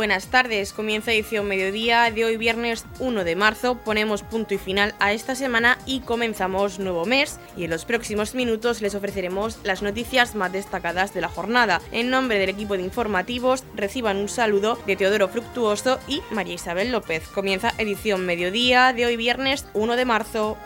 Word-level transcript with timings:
Buenas 0.00 0.28
tardes, 0.28 0.72
comienza 0.72 1.12
edición 1.12 1.46
mediodía 1.46 2.10
de 2.10 2.24
hoy 2.24 2.38
viernes 2.38 2.86
1 3.00 3.22
de 3.22 3.36
marzo, 3.36 3.74
ponemos 3.74 4.22
punto 4.22 4.54
y 4.54 4.56
final 4.56 4.94
a 4.98 5.12
esta 5.12 5.34
semana 5.34 5.76
y 5.84 6.00
comenzamos 6.00 6.78
nuevo 6.78 7.04
mes 7.04 7.38
y 7.54 7.64
en 7.64 7.70
los 7.70 7.84
próximos 7.84 8.34
minutos 8.34 8.80
les 8.80 8.94
ofreceremos 8.94 9.58
las 9.62 9.82
noticias 9.82 10.34
más 10.34 10.54
destacadas 10.54 11.12
de 11.12 11.20
la 11.20 11.28
jornada. 11.28 11.82
En 11.92 12.08
nombre 12.08 12.38
del 12.38 12.48
equipo 12.48 12.78
de 12.78 12.82
informativos 12.82 13.62
reciban 13.76 14.16
un 14.16 14.30
saludo 14.30 14.78
de 14.86 14.96
Teodoro 14.96 15.28
Fructuoso 15.28 15.98
y 16.08 16.22
María 16.30 16.54
Isabel 16.54 16.92
López. 16.92 17.28
Comienza 17.28 17.74
edición 17.76 18.24
mediodía 18.24 18.94
de 18.94 19.04
hoy 19.04 19.18
viernes 19.18 19.66
1 19.74 19.96
de 19.96 20.04
marzo. 20.06 20.56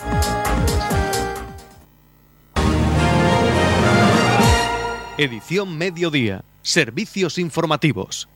Edición 5.18 5.76
mediodía, 5.76 6.44
servicios 6.62 7.38
informativos. 7.38 8.28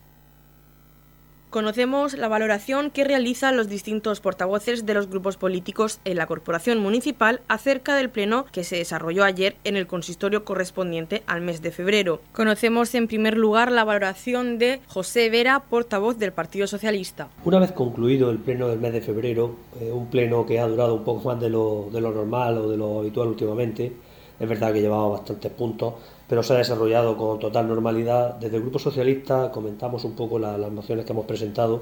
Conocemos 1.50 2.12
la 2.12 2.28
valoración 2.28 2.90
que 2.90 3.04
realizan 3.04 3.56
los 3.56 3.70
distintos 3.70 4.20
portavoces 4.20 4.84
de 4.84 4.92
los 4.92 5.08
grupos 5.08 5.38
políticos 5.38 5.98
en 6.04 6.18
la 6.18 6.26
Corporación 6.26 6.78
Municipal 6.78 7.40
acerca 7.48 7.96
del 7.96 8.10
pleno 8.10 8.44
que 8.52 8.64
se 8.64 8.76
desarrolló 8.76 9.24
ayer 9.24 9.56
en 9.64 9.74
el 9.74 9.86
consistorio 9.86 10.44
correspondiente 10.44 11.22
al 11.26 11.40
mes 11.40 11.62
de 11.62 11.70
febrero. 11.70 12.20
Conocemos 12.32 12.94
en 12.94 13.08
primer 13.08 13.38
lugar 13.38 13.72
la 13.72 13.84
valoración 13.84 14.58
de 14.58 14.82
José 14.88 15.30
Vera, 15.30 15.60
portavoz 15.60 16.18
del 16.18 16.32
Partido 16.32 16.66
Socialista. 16.66 17.28
Una 17.46 17.60
vez 17.60 17.72
concluido 17.72 18.30
el 18.30 18.38
pleno 18.38 18.68
del 18.68 18.78
mes 18.78 18.92
de 18.92 19.00
febrero, 19.00 19.56
eh, 19.80 19.90
un 19.90 20.08
pleno 20.08 20.44
que 20.44 20.60
ha 20.60 20.68
durado 20.68 20.96
un 20.96 21.04
poco 21.04 21.30
más 21.30 21.40
de 21.40 21.48
lo, 21.48 21.88
de 21.90 22.02
lo 22.02 22.12
normal 22.12 22.58
o 22.58 22.68
de 22.68 22.76
lo 22.76 22.98
habitual 22.98 23.28
últimamente, 23.28 23.90
es 24.38 24.48
verdad 24.48 24.70
que 24.70 24.82
llevaba 24.82 25.08
bastantes 25.08 25.50
puntos, 25.52 25.94
pero 26.28 26.42
se 26.42 26.52
ha 26.52 26.58
desarrollado 26.58 27.16
con 27.16 27.38
total 27.38 27.66
normalidad. 27.66 28.34
Desde 28.34 28.56
el 28.56 28.62
Grupo 28.62 28.78
Socialista 28.78 29.50
comentamos 29.50 30.04
un 30.04 30.14
poco 30.14 30.38
las 30.38 30.70
mociones 30.70 31.06
que 31.06 31.12
hemos 31.12 31.24
presentado. 31.24 31.80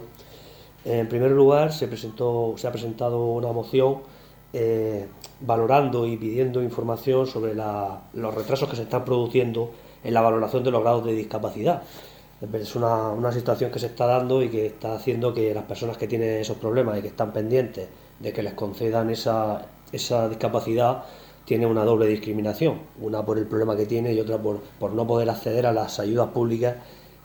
En 0.85 1.09
primer 1.09 1.33
lugar, 1.33 1.73
se, 1.73 1.87
ha 1.87 2.71
presentado 2.73 3.27
una 3.27 3.51
moción 3.51 4.03
eh, 4.53 5.09
valorando 5.41 6.07
y 6.07 6.17
pidiendo 6.17 6.63
información 6.63 7.27
sobre 7.27 7.55
los 7.55 8.35
retrasos 8.35 8.69
que 8.69 8.77
se 8.77 8.83
están 8.83 9.05
produciendo 9.05 9.73
en 10.05 10.15
la 10.15 10.21
valoración 10.21 10.63
de 10.63 10.71
los 10.71 10.81
grados 10.81 11.05
de 11.05 11.13
discapacidad. 11.13 11.83
Es 12.53 12.77
una, 12.77 13.33
situación 13.33 13.73
que 13.73 13.81
se 13.81 13.87
está 13.87 14.07
dando 14.07 14.43
y 14.43 14.49
que 14.49 14.67
está 14.67 14.95
haciendo 14.95 15.35
que 15.35 15.53
las 15.53 15.65
personas 15.65 15.97
que 15.97 16.07
tienen 16.07 16.41
esos 16.41 16.59
problemas 16.59 16.99
y 16.99 17.03
que 17.03 17.09
están 17.09 17.33
pendientes 17.33 17.89
de 18.21 18.33
que 18.33 18.45
les 18.45 18.55
concedan 18.55 19.11
esa 19.11 19.67
discapacidad 20.29 21.03
tiene 21.47 21.65
una 21.65 21.85
doble 21.85 22.09
discriminación, 22.09 22.81
una 23.01 23.25
por 23.25 23.39
el 23.39 23.47
problema 23.47 23.77
que 23.77 23.87
tiene 23.87 24.13
y 24.13 24.21
otra 24.21 24.37
por, 24.37 24.61
por 24.79 24.93
no 24.93 25.07
poder 25.07 25.31
acceder 25.31 25.65
a 25.65 25.73
las 25.73 25.99
ayudas 26.01 26.29
públicas 26.31 26.75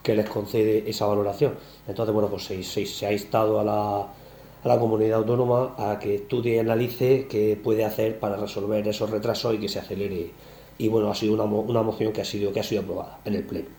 que 0.03 0.15
les 0.15 0.29
concede 0.29 0.89
esa 0.89 1.07
valoración. 1.07 1.55
Entonces, 1.87 2.13
bueno, 2.13 2.29
pues 2.29 2.43
se, 2.45 2.63
se, 2.63 3.05
ha 3.05 3.11
instado 3.11 3.59
a 3.59 3.63
la, 3.63 3.97
a 4.01 4.67
la, 4.67 4.79
comunidad 4.79 5.19
autónoma 5.19 5.75
a 5.77 5.97
que 5.99 6.15
estudie 6.15 6.55
y 6.55 6.59
analice 6.59 7.27
qué 7.27 7.59
puede 7.61 7.83
hacer 7.83 8.19
para 8.19 8.37
resolver 8.37 8.87
esos 8.87 9.09
retrasos 9.09 9.55
y 9.55 9.57
que 9.57 9.67
se 9.67 9.79
acelere. 9.79 10.31
Y 10.77 10.87
bueno, 10.87 11.09
ha 11.09 11.15
sido 11.15 11.33
una, 11.33 11.43
una 11.43 11.81
moción 11.81 12.13
que 12.13 12.21
ha 12.21 12.25
sido, 12.25 12.53
que 12.53 12.59
ha 12.59 12.63
sido 12.63 12.83
aprobada 12.83 13.19
en 13.25 13.33
el 13.35 13.43
Pleno. 13.43 13.69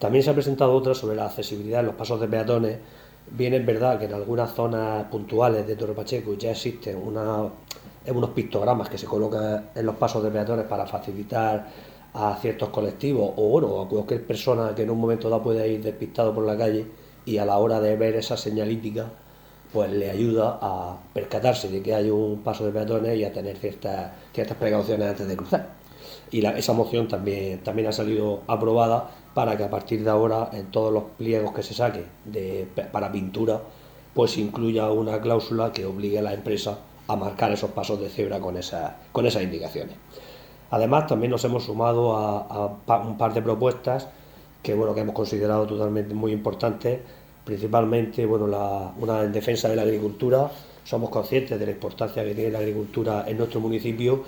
También 0.00 0.24
se 0.24 0.30
ha 0.30 0.34
presentado 0.34 0.72
otra 0.74 0.94
sobre 0.94 1.16
la 1.16 1.26
accesibilidad 1.26 1.80
en 1.80 1.86
los 1.86 1.94
pasos 1.94 2.20
de 2.20 2.26
peatones. 2.26 2.78
Bien 3.30 3.54
es 3.54 3.64
verdad 3.64 3.98
que 3.98 4.06
en 4.06 4.14
algunas 4.14 4.52
zonas 4.54 5.04
puntuales 5.04 5.66
de 5.66 5.76
Torre 5.76 5.94
Pacheco 5.94 6.34
ya 6.34 6.50
existe 6.50 6.94
una 6.94 7.48
unos 8.12 8.30
pictogramas 8.30 8.88
que 8.88 8.98
se 8.98 9.06
colocan 9.06 9.70
en 9.74 9.86
los 9.86 9.96
pasos 9.96 10.22
de 10.22 10.30
peatones 10.30 10.66
para 10.66 10.86
facilitar 10.86 11.68
a 12.12 12.36
ciertos 12.40 12.68
colectivos 12.68 13.32
o 13.36 13.48
bueno, 13.48 13.80
a 13.80 13.88
cualquier 13.88 14.24
persona 14.24 14.74
que 14.74 14.82
en 14.82 14.90
un 14.90 15.00
momento 15.00 15.28
dado 15.28 15.42
pueda 15.42 15.66
ir 15.66 15.82
despistado 15.82 16.34
por 16.34 16.44
la 16.44 16.56
calle 16.56 16.86
y 17.24 17.38
a 17.38 17.44
la 17.44 17.58
hora 17.58 17.80
de 17.80 17.96
ver 17.96 18.14
esa 18.16 18.36
señalítica 18.36 19.06
pues 19.72 19.90
le 19.90 20.08
ayuda 20.08 20.58
a 20.62 20.96
percatarse 21.12 21.68
de 21.68 21.82
que 21.82 21.94
hay 21.94 22.08
un 22.08 22.42
paso 22.42 22.64
de 22.64 22.70
peatones 22.70 23.18
y 23.18 23.24
a 23.24 23.32
tener 23.32 23.56
ciertas, 23.56 24.12
ciertas 24.32 24.56
precauciones 24.56 25.08
antes 25.08 25.26
de 25.26 25.36
cruzar. 25.36 25.68
Y 26.30 26.46
esa 26.46 26.72
moción 26.72 27.08
también, 27.08 27.58
también 27.64 27.88
ha 27.88 27.92
salido 27.92 28.42
aprobada 28.46 29.10
para 29.34 29.56
que 29.56 29.64
a 29.64 29.70
partir 29.70 30.04
de 30.04 30.10
ahora 30.10 30.50
en 30.52 30.70
todos 30.70 30.92
los 30.92 31.02
pliegos 31.18 31.52
que 31.52 31.64
se 31.64 31.74
saque 31.74 32.04
de, 32.24 32.68
para 32.92 33.10
pintura 33.10 33.60
pues 34.14 34.38
incluya 34.38 34.90
una 34.92 35.20
cláusula 35.20 35.72
que 35.72 35.84
obligue 35.84 36.20
a 36.20 36.22
la 36.22 36.34
empresa 36.34 36.78
a 37.06 37.16
marcar 37.16 37.52
esos 37.52 37.70
pasos 37.70 38.00
de 38.00 38.08
cebra 38.08 38.40
con, 38.40 38.56
esa, 38.56 38.96
con 39.12 39.26
esas 39.26 39.42
indicaciones. 39.42 39.96
Además, 40.70 41.06
también 41.06 41.30
nos 41.30 41.44
hemos 41.44 41.64
sumado 41.64 42.16
a, 42.16 42.66
un 42.98 43.16
par 43.18 43.34
de 43.34 43.42
propuestas 43.42 44.08
que, 44.62 44.74
bueno, 44.74 44.94
que 44.94 45.02
hemos 45.02 45.14
considerado 45.14 45.66
totalmente 45.66 46.14
muy 46.14 46.32
importantes, 46.32 47.00
principalmente 47.44 48.24
bueno, 48.24 48.46
una 48.98 49.22
en 49.22 49.32
defensa 49.32 49.68
de 49.68 49.76
la 49.76 49.82
agricultura. 49.82 50.50
Somos 50.82 51.10
conscientes 51.10 51.58
de 51.58 51.66
la 51.66 51.72
importancia 51.72 52.24
que 52.24 52.34
tiene 52.34 52.50
la 52.50 52.58
agricultura 52.58 53.24
en 53.26 53.38
nuestro 53.38 53.60
municipio 53.60 54.24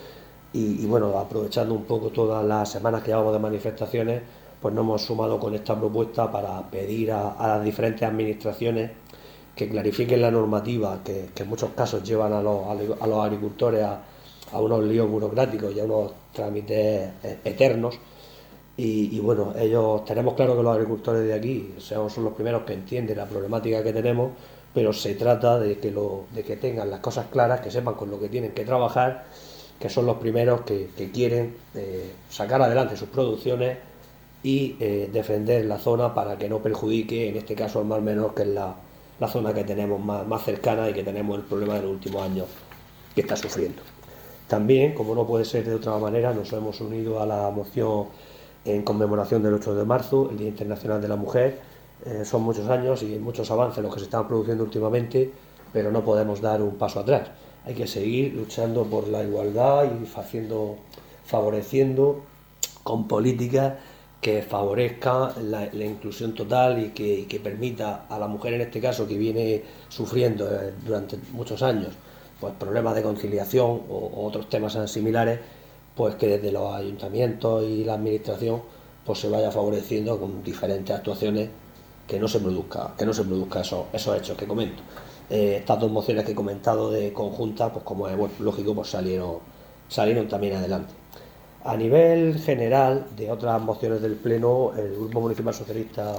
y, 0.53 0.86
bueno, 0.86 1.19
aprovechando 1.19 1.75
un 1.75 1.84
poco 1.84 2.10
todas 2.10 2.44
las 2.44 2.70
semanas 2.70 3.03
que 3.03 3.10
llevamos 3.10 3.32
de 3.32 3.38
manifestaciones, 3.38 4.22
pues 4.60 4.72
nos 4.75 4.84
hemos 4.84 5.03
sumado 5.03 5.38
con 5.38 5.54
esta 5.54 5.78
propuesta 5.78 6.31
para 6.31 6.62
pedir 6.70 7.12
a 7.12 7.34
las 7.41 7.65
diferentes 7.65 8.03
administraciones 8.03 8.91
que 9.56 9.71
clarifiquen 9.71 10.21
la 10.21 10.31
normativa 10.31 11.00
que, 11.03 11.31
en 11.34 11.49
muchos 11.49 11.71
casos 11.71 12.03
llevan 12.05 12.34
a 12.34 12.43
los, 12.43 12.67
a 13.00 13.06
los 13.06 13.25
agricultores 13.25 13.83
a, 13.83 14.03
unos 14.61 14.84
líos 14.84 15.11
burocráticos 15.11 15.75
y 15.75 15.81
a 15.81 15.84
unos 15.84 16.12
trámites 16.33 17.11
eh, 17.25 17.39
eternos. 17.43 17.99
Y, 18.78 19.19
bueno, 19.21 19.55
ellos 19.59 20.05
tenemos 20.05 20.34
claro 20.34 20.55
que 20.55 20.62
los 20.62 20.75
agricultores 20.75 21.27
de 21.27 21.33
aquí 21.33 21.75
son 21.78 22.11
los 22.22 22.34
primeros 22.34 22.65
que 22.65 22.75
entienden 22.75 23.16
la 23.16 23.25
problemática 23.25 23.83
que 23.83 23.91
tenemos, 23.91 24.33
pero 24.75 24.93
se 24.93 25.15
trata 25.15 25.59
de 25.59 25.78
que, 25.78 25.91
lo, 25.91 26.25
de 26.34 26.43
que 26.43 26.56
tengan 26.56 26.91
las 26.91 27.00
cosas 27.00 27.25
claras, 27.33 27.62
que 27.62 27.71
sepan 27.71 27.95
con 27.95 28.11
lo 28.11 28.21
que 28.21 28.28
tienen 28.28 28.53
que 28.53 28.66
trabajar, 28.66 29.25
que 29.81 29.89
son 29.89 30.05
los 30.05 30.19
primeros 30.19 30.61
que, 30.61 30.91
quieren 31.11 31.56
eh, 31.75 32.12
sacar 32.28 32.61
adelante 32.61 32.99
sus 32.99 33.09
producciones 33.09 33.78
y 34.43 34.77
eh, 34.78 35.09
defender 35.11 35.65
la 35.65 35.78
zona 35.78 36.12
para 36.12 36.37
que 36.37 36.47
no 36.47 36.59
perjudique, 36.59 37.31
en 37.31 37.37
este 37.37 37.55
caso 37.55 37.78
al 37.78 37.87
mar 37.87 38.03
menor, 38.03 38.34
que 38.34 38.43
es 38.43 38.49
la, 38.49 38.77
la 39.19 39.28
zona 39.28 39.54
que 39.54 39.65
tenemos 39.65 40.00
más, 40.00 40.44
cercana 40.44 40.88
y 40.91 40.93
que 40.93 41.03
tenemos 41.03 41.38
el 41.38 41.44
problema 41.44 41.75
de 41.75 41.82
los 41.82 41.91
últimos 41.93 42.22
años 42.22 42.47
que 43.15 43.22
está 43.22 43.37
sufriendo. 43.37 43.82
También, 44.47 44.94
como 44.94 45.15
no 45.15 45.27
puede 45.27 45.44
ser 45.44 45.65
de 45.65 45.75
otra 45.75 45.97
manera, 45.99 46.32
nos 46.32 46.53
hemos 46.53 46.81
unido 46.81 47.21
a 47.21 47.27
la 47.27 47.50
moción 47.50 48.06
en 48.65 48.82
conmemoración 48.82 49.43
del 49.43 49.54
8 49.54 49.75
de 49.75 49.84
marzo, 49.84 50.28
el 50.31 50.38
Día 50.38 50.49
Internacional 50.49 51.00
de 51.00 51.09
la 51.09 51.16
Mujer. 51.16 51.60
Eh, 52.04 52.25
son 52.25 52.43
muchos 52.43 52.69
años 52.69 53.03
y 53.03 53.19
muchos 53.19 53.50
avances 53.50 53.82
los 53.82 53.93
que 53.93 54.00
se 54.00 54.04
están 54.04 54.28
produciendo 54.28 54.65
últimamente, 54.65 55.33
pero 55.72 55.91
no 55.91 56.04
podemos 56.04 56.41
dar 56.41 56.62
un 56.62 56.77
paso 56.77 57.00
atrás. 57.00 57.31
Hay 57.65 57.75
que 57.75 57.87
seguir 57.87 58.34
luchando 58.34 58.84
por 58.84 59.09
la 59.09 59.25
igualdad 59.25 59.84
y 59.84 60.06
haciendo, 60.19 60.77
favoreciendo 61.25 62.22
con 62.84 63.09
políticas 63.09 63.75
que 64.21 64.43
favorezca 64.43 65.34
la, 65.43 65.66
inclusión 65.75 66.34
total 66.34 66.82
y 66.82 66.88
que, 66.91 67.41
permita 67.41 68.06
a 68.09 68.19
la 68.19 68.27
mujer 68.27 68.54
en 68.54 68.62
este 68.62 68.81
caso 68.81 69.06
que 69.06 69.16
viene 69.16 69.62
sufriendo 69.88 70.49
eh, 70.50 70.72
durante 70.84 71.19
muchos 71.32 71.62
años 71.62 71.93
pues 72.41 72.54
problemas 72.54 72.94
de 72.94 73.03
conciliación 73.03 73.82
o, 73.88 74.27
otros 74.27 74.49
temas 74.49 74.77
similares 74.91 75.41
pues 75.94 76.16
que 76.16 76.27
desde 76.27 76.53
los 76.53 76.75
ayuntamientos 76.75 77.65
y 77.65 77.84
la 77.84 77.94
administración 77.94 78.62
pues 79.04 79.21
se 79.21 79.28
vaya 79.28 79.50
favoreciendo 79.50 80.19
con 80.19 80.43
diferentes 80.43 80.94
actuaciones 80.94 81.48
que 82.06 82.19
no 82.19 82.28
se 82.28 82.41
produzca 82.41 82.94
que 82.98 83.06
no 83.06 83.15
se 83.15 83.22
produzca 83.22 83.60
esos, 83.60 83.87
esos 83.93 84.16
hechos 84.16 84.37
que 84.37 84.47
comento. 84.47 84.83
Eh, 85.28 85.56
estas 85.59 85.81
dos 85.81 85.91
mociones 85.91 86.25
que 86.25 86.33
he 86.33 86.34
comentado 86.34 86.91
de 86.91 87.12
conjunta 87.12 87.72
pues 87.72 87.84
como 87.84 88.09
es 88.09 88.41
lógico 88.41 88.75
pues 88.75 88.88
salieron 88.88 89.38
salieron 89.88 90.28
también 90.28 90.56
adelante 90.56 90.94
a 91.66 91.77
nivel 91.77 92.38
general 92.38 93.06
de 93.16 93.31
otras 93.31 93.60
mociones 93.60 94.00
del 94.00 94.15
Pleno, 94.15 94.72
el 94.77 94.94
Grupo 94.94 95.21
Municipal 95.21 95.53
Socialista 95.53 96.15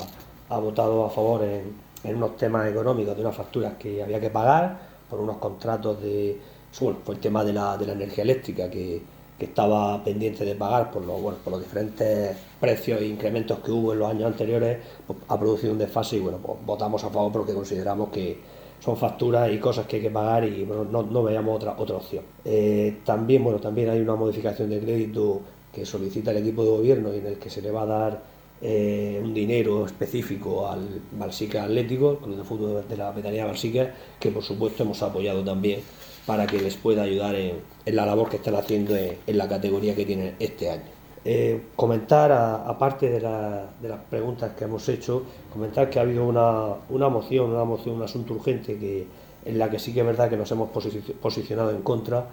ha 0.49 0.59
votado 0.59 1.05
a 1.05 1.09
favor 1.09 1.43
en, 1.43 1.87
unos 2.15 2.37
temas 2.37 2.69
económicos 2.69 3.15
de 3.15 3.21
unas 3.21 3.35
facturas 3.35 3.73
que 3.79 4.03
había 4.03 4.19
que 4.19 4.29
pagar 4.29 4.77
por 5.09 5.19
unos 5.19 5.37
contratos 5.37 6.01
de. 6.01 6.37
Bueno, 6.79 6.99
por 6.99 7.15
el 7.15 7.21
tema 7.21 7.43
de 7.43 7.53
la, 7.53 7.77
de 7.77 7.85
la 7.87 7.93
energía 7.93 8.23
eléctrica 8.23 8.69
que, 8.69 9.01
estaba 9.39 10.03
pendiente 10.03 10.43
de 10.43 10.55
pagar 10.55 10.89
por 10.89 11.05
los, 11.05 11.35
por 11.35 11.53
los 11.53 11.61
diferentes 11.61 12.35
precios 12.59 12.99
e 12.99 13.05
incrementos 13.05 13.59
que 13.59 13.71
hubo 13.71 13.93
en 13.93 13.99
los 13.99 14.09
años 14.09 14.25
anteriores, 14.31 14.79
pues, 15.05 15.19
ha 15.27 15.39
producido 15.39 15.73
un 15.73 15.77
desfase 15.77 16.17
y 16.17 16.19
bueno, 16.19 16.39
pues 16.39 16.57
votamos 16.65 17.03
a 17.03 17.09
favor 17.11 17.31
porque 17.31 17.53
consideramos 17.53 18.09
que 18.09 18.39
son 18.79 18.97
facturas 18.97 19.51
y 19.51 19.57
cosas 19.57 19.85
que 19.85 19.97
hay 19.97 20.01
que 20.03 20.09
pagar 20.09 20.45
y 20.45 20.65
no, 20.65 21.03
no 21.03 21.23
veíamos 21.23 21.55
otra, 21.55 21.75
otra 21.77 21.97
opción. 21.97 22.23
Eh, 22.45 22.97
también, 23.03 23.43
bueno, 23.43 23.59
también 23.59 23.89
hay 23.89 23.99
una 23.99 24.15
modificación 24.15 24.69
de 24.69 24.79
crédito 24.79 25.41
que 25.73 25.85
solicita 25.85 26.31
el 26.31 26.37
equipo 26.37 26.63
de 26.63 26.69
gobierno 26.69 27.13
y 27.13 27.17
en 27.17 27.27
el 27.27 27.37
que 27.37 27.49
se 27.49 27.61
le 27.61 27.71
va 27.71 27.83
a 27.83 27.85
dar 27.85 28.23
eh, 28.61 29.21
un 29.23 29.33
dinero 29.33 29.85
específico 29.85 30.67
al 30.67 31.01
Balsica 31.11 31.63
Atlético, 31.63 32.11
el 32.11 32.17
club 32.17 32.37
de 32.37 32.43
fútbol 32.43 32.83
de 32.87 32.97
la 32.97 33.13
Petanía 33.13 33.45
Balsica, 33.45 33.93
que 34.19 34.31
por 34.31 34.43
supuesto 34.43 34.83
hemos 34.83 35.01
apoyado 35.03 35.43
también 35.43 35.81
para 36.25 36.47
que 36.47 36.59
les 36.59 36.75
pueda 36.75 37.03
ayudar 37.03 37.35
en, 37.35 37.61
la 37.85 38.05
labor 38.05 38.29
que 38.29 38.37
están 38.37 38.55
haciendo 38.55 38.95
en, 38.95 39.17
la 39.27 39.47
categoría 39.47 39.95
que 39.95 40.05
tienen 40.05 40.35
este 40.39 40.69
año. 40.71 40.96
Eh, 41.25 41.61
comentar, 41.75 42.31
aparte 42.31 43.09
de, 43.09 43.19
las 43.19 43.99
preguntas 44.09 44.53
que 44.53 44.63
hemos 44.63 44.87
hecho, 44.87 45.23
comentar 45.51 45.89
que 45.89 45.99
ha 45.99 46.03
habido 46.03 46.25
una, 46.25 46.75
una 46.89 47.09
moción, 47.09 47.51
una 47.51 47.65
moción, 47.65 47.95
un 47.95 48.03
asunto 48.03 48.33
urgente 48.33 48.77
que, 48.77 49.05
en 49.45 49.57
la 49.57 49.69
que 49.69 49.79
sí 49.79 49.93
que 49.93 50.01
es 50.01 50.05
verdad 50.05 50.29
que 50.29 50.37
nos 50.37 50.49
hemos 50.51 50.69
posicionado 50.69 51.71
en 51.71 51.81
contra, 51.81 52.25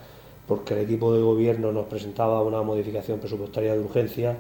porque 0.47 0.75
el 0.75 0.81
equipo 0.81 1.13
de 1.13 1.23
gobierno 1.23 1.73
nos 1.73 1.87
presentaba 1.87 2.43
una 2.43 2.63
modificación 2.63 3.19
presupuestaria 3.19 3.73
de 3.73 3.81
urgencia, 3.81 4.37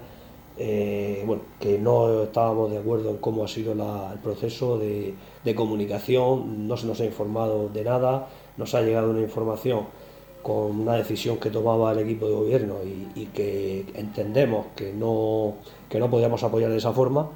eh, 0.56 1.25
bueno, 1.26 1.43
que 1.58 1.79
no 1.79 2.23
estábamos 2.23 2.70
de 2.70 2.79
acuerdo 2.79 3.11
en 3.11 3.17
cómo 3.17 3.43
ha 3.44 3.49
sido 3.49 3.73
el 3.73 4.19
proceso 4.20 4.79
de, 4.79 5.14
de 5.44 5.55
comunicación, 5.55 6.69
no 6.69 6.76
se 6.76 6.87
nos 6.87 7.00
ha 7.00 7.05
informado 7.05 7.69
de 7.70 7.82
nada, 7.82 8.29
nos 8.56 8.75
ha 8.75 8.82
llegado 8.82 9.11
una 9.11 9.20
información 9.20 9.87
con 10.44 10.79
una 10.79 10.93
decisión 10.93 11.38
que 11.38 11.49
tomaba 11.49 11.93
el 11.93 12.00
equipo 12.00 12.29
de 12.29 12.35
gobierno 12.35 12.76
y, 12.85 13.25
que 13.32 13.87
entendemos 13.94 14.67
que 14.76 14.93
no, 14.93 15.55
que 15.88 15.99
no 15.99 16.11
podíamos 16.11 16.44
apoyar 16.44 16.70
de 16.70 16.76
esa 16.76 16.93
forma, 16.93 17.31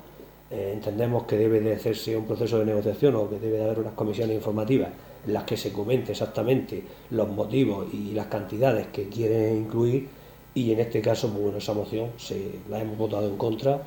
eh, 0.51 0.73
entendemos 0.75 1.25
que 1.25 1.39
debe 1.39 1.61
de 1.61 1.73
hacerse 1.73 2.15
un 2.19 2.27
proceso 2.27 2.59
de 2.59 2.67
negociación 2.67 3.17
o 3.17 3.31
que 3.31 3.39
debe 3.39 3.57
de 3.57 3.65
haber 3.65 3.79
unas 3.79 3.95
comisiones 3.95 4.37
informativas 4.37 4.91
en 5.27 5.33
las 5.33 5.45
que 5.45 5.57
se 5.57 5.73
comente 5.73 6.13
exactamente 6.13 6.83
los 7.11 7.29
motivos 7.31 7.87
y 7.95 8.13
las 8.13 8.27
cantidades 8.27 8.89
que 8.89 9.09
quieren 9.09 9.57
incluir 9.57 10.09
y 10.53 10.71
en 10.73 10.81
este 10.81 11.01
caso, 11.01 11.31
pues 11.31 11.43
bueno, 11.43 11.59
esa 11.59 11.73
moción 11.73 12.11
se 12.19 12.61
la 12.69 12.79
hemos 12.79 12.99
votado 12.99 13.27
en 13.27 13.39
contra 13.39 13.81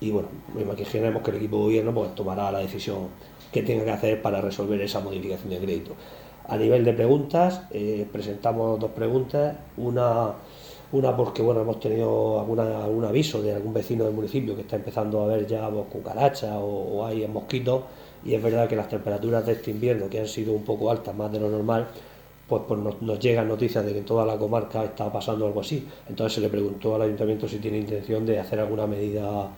y 0.00 0.12
bueno, 0.12 0.28
me 0.54 0.62
imaginemos 0.62 1.22
que 1.22 1.32
el 1.32 1.38
equipo 1.38 1.56
de 1.56 1.62
gobierno 1.64 1.92
pues, 1.92 2.14
tomará 2.14 2.52
la 2.52 2.60
decisión 2.60 3.08
que 3.50 3.64
tenga 3.64 3.84
que 3.84 3.90
hacer 3.90 4.22
para 4.22 4.40
resolver 4.40 4.80
esa 4.80 5.00
modificación 5.00 5.50
de 5.50 5.58
crédito. 5.58 5.94
A 6.48 6.56
nivel 6.56 6.84
de 6.84 6.92
preguntas, 6.92 7.62
eh, 7.70 8.06
presentamos 8.10 8.80
dos 8.80 8.90
preguntas. 8.90 9.56
Una, 9.76 10.32
una 10.92 11.16
porque 11.16 11.42
bueno, 11.42 11.60
hemos 11.60 11.78
tenido 11.78 12.40
alguna, 12.40 12.84
algún 12.84 13.04
aviso 13.04 13.40
de 13.40 13.54
algún 13.54 13.72
vecino 13.72 14.04
del 14.04 14.14
municipio 14.14 14.56
que 14.56 14.62
está 14.62 14.76
empezando 14.76 15.22
a 15.22 15.26
ver 15.26 15.46
ya 15.46 15.68
cucarachas 15.68 16.56
o, 16.60 17.06
hay 17.06 17.26
mosquitos. 17.28 17.84
Y 18.24 18.34
es 18.34 18.42
verdad 18.42 18.68
que 18.68 18.76
las 18.76 18.88
temperaturas 18.88 19.46
de 19.46 19.52
este 19.52 19.70
invierno, 19.70 20.08
que 20.08 20.20
han 20.20 20.28
sido 20.28 20.52
un 20.52 20.64
poco 20.64 20.90
altas, 20.90 21.14
más 21.14 21.32
de 21.32 21.40
lo 21.40 21.48
normal, 21.48 21.86
pues, 22.48 22.62
pues 22.66 22.80
nos, 23.00 23.18
llegan 23.20 23.46
noticias 23.46 23.84
de 23.84 23.92
que 23.92 23.98
en 23.98 24.04
toda 24.04 24.26
la 24.26 24.36
comarca 24.36 24.84
está 24.84 25.10
pasando 25.12 25.46
algo 25.46 25.60
así. 25.60 25.86
Entonces 26.08 26.34
se 26.34 26.40
le 26.40 26.48
preguntó 26.48 26.96
al 26.96 27.02
ayuntamiento 27.02 27.48
si 27.48 27.58
tiene 27.58 27.78
intención 27.78 28.26
de 28.26 28.40
hacer 28.40 28.58
alguna 28.58 28.86
medida 28.86 29.48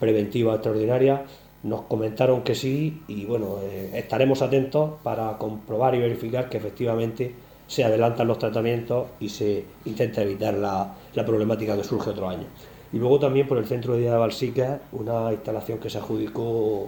preventiva 0.00 0.54
extraordinaria 0.54 1.24
nos 1.62 1.82
comentaron 1.82 2.42
que 2.42 2.54
sí 2.54 3.02
y 3.06 3.24
bueno, 3.26 3.58
eh, 3.62 3.90
estaremos 3.94 4.40
atentos 4.42 4.92
para 5.02 5.36
comprobar 5.36 5.94
y 5.94 5.98
verificar 5.98 6.48
que 6.48 6.56
efectivamente 6.56 7.34
se 7.66 7.84
adelantan 7.84 8.26
los 8.26 8.38
tratamientos 8.38 9.08
y 9.20 9.28
se 9.28 9.64
intenta 9.84 10.22
evitar 10.22 10.54
la, 10.54 10.92
problemática 11.24 11.76
que 11.76 11.84
surge 11.84 12.10
otro 12.10 12.28
año. 12.28 12.46
Y 12.92 12.98
luego 12.98 13.20
también 13.20 13.46
por 13.46 13.58
el 13.58 13.66
Centro 13.66 13.94
de 13.94 14.00
Día 14.00 14.12
de 14.12 14.18
Balsica, 14.18 14.80
una 14.90 15.30
instalación 15.32 15.78
que 15.78 15.88
se 15.88 15.98
adjudicó 15.98 16.86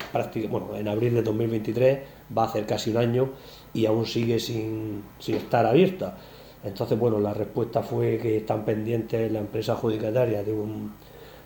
bueno, 0.51 0.75
en 0.75 0.89
abril 0.89 1.15
de 1.15 1.23
2023, 1.23 1.99
va 2.37 2.43
a 2.43 2.47
hacer 2.47 2.67
casi 2.67 2.91
un 2.91 2.97
año 2.97 3.31
y 3.73 3.87
aún 3.87 4.07
sigue 4.07 4.41
sin, 4.41 5.05
estar 5.25 5.67
abierta. 5.67 6.17
Entonces, 6.65 6.99
bueno, 6.99 7.21
la 7.21 7.33
respuesta 7.33 7.83
fue 7.83 8.19
que 8.19 8.39
están 8.39 8.65
pendientes 8.65 9.31
la 9.31 9.39
empresa 9.39 9.75
adjudicataria 9.75 10.43
de, 10.43 10.53
un, 10.53 10.95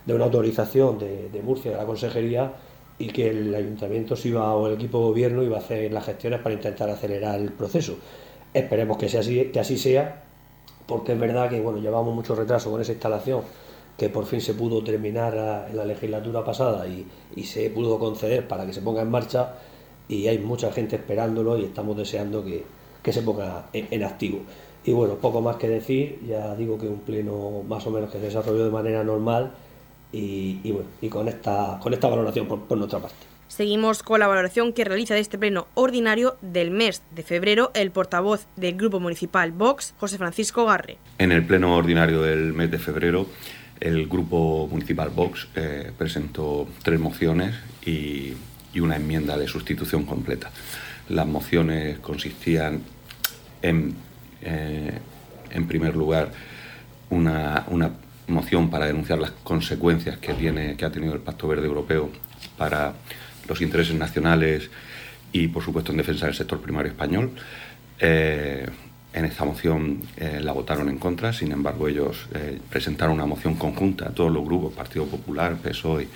de 0.06 0.14
una 0.14 0.24
autorización 0.24 0.98
de, 0.98 1.28
de 1.28 1.42
Murcia, 1.42 1.72
de 1.72 1.76
la 1.76 1.84
Consejería, 1.84 2.54
y 2.98 3.08
que 3.08 3.28
el 3.28 3.54
ayuntamiento 3.54 4.16
se 4.16 4.28
iba, 4.28 4.54
o 4.54 4.66
el 4.68 4.74
equipo 4.74 4.98
de 4.98 5.04
gobierno 5.04 5.42
iba 5.42 5.56
a 5.56 5.60
hacer 5.60 5.92
las 5.92 6.04
gestiones 6.04 6.40
para 6.40 6.54
intentar 6.54 6.88
acelerar 6.88 7.38
el 7.38 7.52
proceso. 7.52 7.96
Esperemos 8.54 8.96
que, 8.96 9.08
sea 9.08 9.20
así, 9.20 9.50
que 9.52 9.60
así 9.60 9.76
sea, 9.76 10.22
porque 10.86 11.12
es 11.12 11.18
verdad 11.18 11.50
que 11.50 11.60
bueno, 11.60 11.78
llevamos 11.78 12.14
mucho 12.14 12.34
retraso 12.34 12.70
con 12.70 12.80
esa 12.80 12.92
instalación 12.92 13.42
que 13.96 14.08
por 14.08 14.26
fin 14.26 14.40
se 14.40 14.54
pudo 14.54 14.82
terminar 14.82 15.66
en 15.70 15.76
la 15.76 15.84
legislatura 15.84 16.44
pasada 16.44 16.86
y, 16.86 17.06
se 17.44 17.70
pudo 17.70 17.98
conceder 17.98 18.46
para 18.46 18.66
que 18.66 18.72
se 18.72 18.82
ponga 18.82 19.02
en 19.02 19.10
marcha 19.10 19.54
y 20.08 20.26
hay 20.28 20.38
mucha 20.38 20.70
gente 20.72 20.96
esperándolo 20.96 21.58
y 21.58 21.64
estamos 21.64 21.96
deseando 21.96 22.44
que, 22.44 22.64
que 23.02 23.12
se 23.12 23.22
ponga 23.22 23.66
en, 23.72 23.88
en, 23.90 24.04
activo. 24.04 24.40
Y 24.84 24.92
bueno, 24.92 25.14
poco 25.14 25.40
más 25.40 25.56
que 25.56 25.68
decir, 25.68 26.20
ya 26.26 26.54
digo 26.54 26.78
que 26.78 26.86
un 26.86 27.00
pleno 27.00 27.62
más 27.66 27.86
o 27.86 27.90
menos 27.90 28.10
que 28.10 28.18
se 28.18 28.26
desarrolló 28.26 28.64
de 28.64 28.70
manera 28.70 29.02
normal 29.02 29.52
y, 30.16 30.72
bueno, 30.72 30.88
y 31.00 31.08
con 31.08 31.28
esta, 31.28 31.78
con 31.80 31.92
esta 31.92 32.08
valoración 32.08 32.46
por, 32.46 32.78
nuestra 32.78 33.00
parte. 33.00 33.16
Seguimos 33.48 34.02
con 34.02 34.20
la 34.20 34.26
valoración 34.26 34.72
que 34.72 34.84
realiza 34.84 35.14
de 35.14 35.20
este 35.20 35.38
pleno 35.38 35.68
ordinario 35.74 36.36
del 36.40 36.70
mes 36.70 37.02
de 37.14 37.22
febrero 37.22 37.70
el 37.74 37.90
portavoz 37.90 38.46
del 38.56 38.76
Grupo 38.76 38.98
Municipal 38.98 39.52
Vox, 39.52 39.94
José 39.98 40.18
Francisco 40.18 40.66
Garre. 40.66 40.98
En 41.18 41.32
el 41.32 41.44
pleno 41.44 41.74
ordinario 41.74 42.22
del 42.22 42.52
mes 42.52 42.70
de 42.70 42.78
febrero, 42.78 43.26
el 43.78 44.08
Grupo 44.08 44.68
Municipal 44.70 45.10
Vox 45.10 45.48
eh, 45.54 45.92
presentó 45.96 46.66
tres 46.82 46.98
mociones 46.98 47.54
y, 47.84 48.34
una 48.78 48.96
enmienda 48.96 49.38
de 49.38 49.48
sustitución 49.48 50.04
completa. 50.04 50.50
Las 51.08 51.26
mociones 51.26 51.98
consistían 52.00 52.82
en, 53.62 53.94
eh, 54.42 54.98
en 55.50 55.66
primer 55.66 55.96
lugar, 55.96 56.30
una, 57.08 57.64
una 57.70 57.90
moción 58.28 58.70
para 58.70 58.86
denunciar 58.86 59.18
las 59.18 59.30
consecuencias 59.30 60.18
que, 60.18 60.34
tiene, 60.34 60.76
que 60.76 60.84
ha 60.84 60.90
tenido 60.90 61.14
el 61.14 61.20
Pacto 61.20 61.48
Verde 61.48 61.66
Europeo 61.66 62.10
para 62.56 62.94
los 63.48 63.60
intereses 63.60 63.94
nacionales 63.94 64.70
y, 65.32 65.48
por 65.48 65.62
supuesto, 65.62 65.92
en 65.92 65.98
defensa 65.98 66.26
del 66.26 66.34
sector 66.34 66.60
primario 66.60 66.92
español. 66.92 67.30
Eh, 67.98 68.66
en 69.12 69.24
esta 69.24 69.44
moción 69.44 70.02
eh, 70.18 70.40
la 70.42 70.52
votaron 70.52 70.90
en 70.90 70.98
contra, 70.98 71.32
sin 71.32 71.50
embargo 71.50 71.88
ellos 71.88 72.26
eh, 72.34 72.58
presentaron 72.68 73.14
una 73.14 73.24
moción 73.24 73.54
conjunta, 73.54 74.10
todos 74.10 74.30
los 74.30 74.44
grupos, 74.44 74.74
Partido 74.74 75.06
Popular, 75.06 75.56
PSOE 75.56 76.06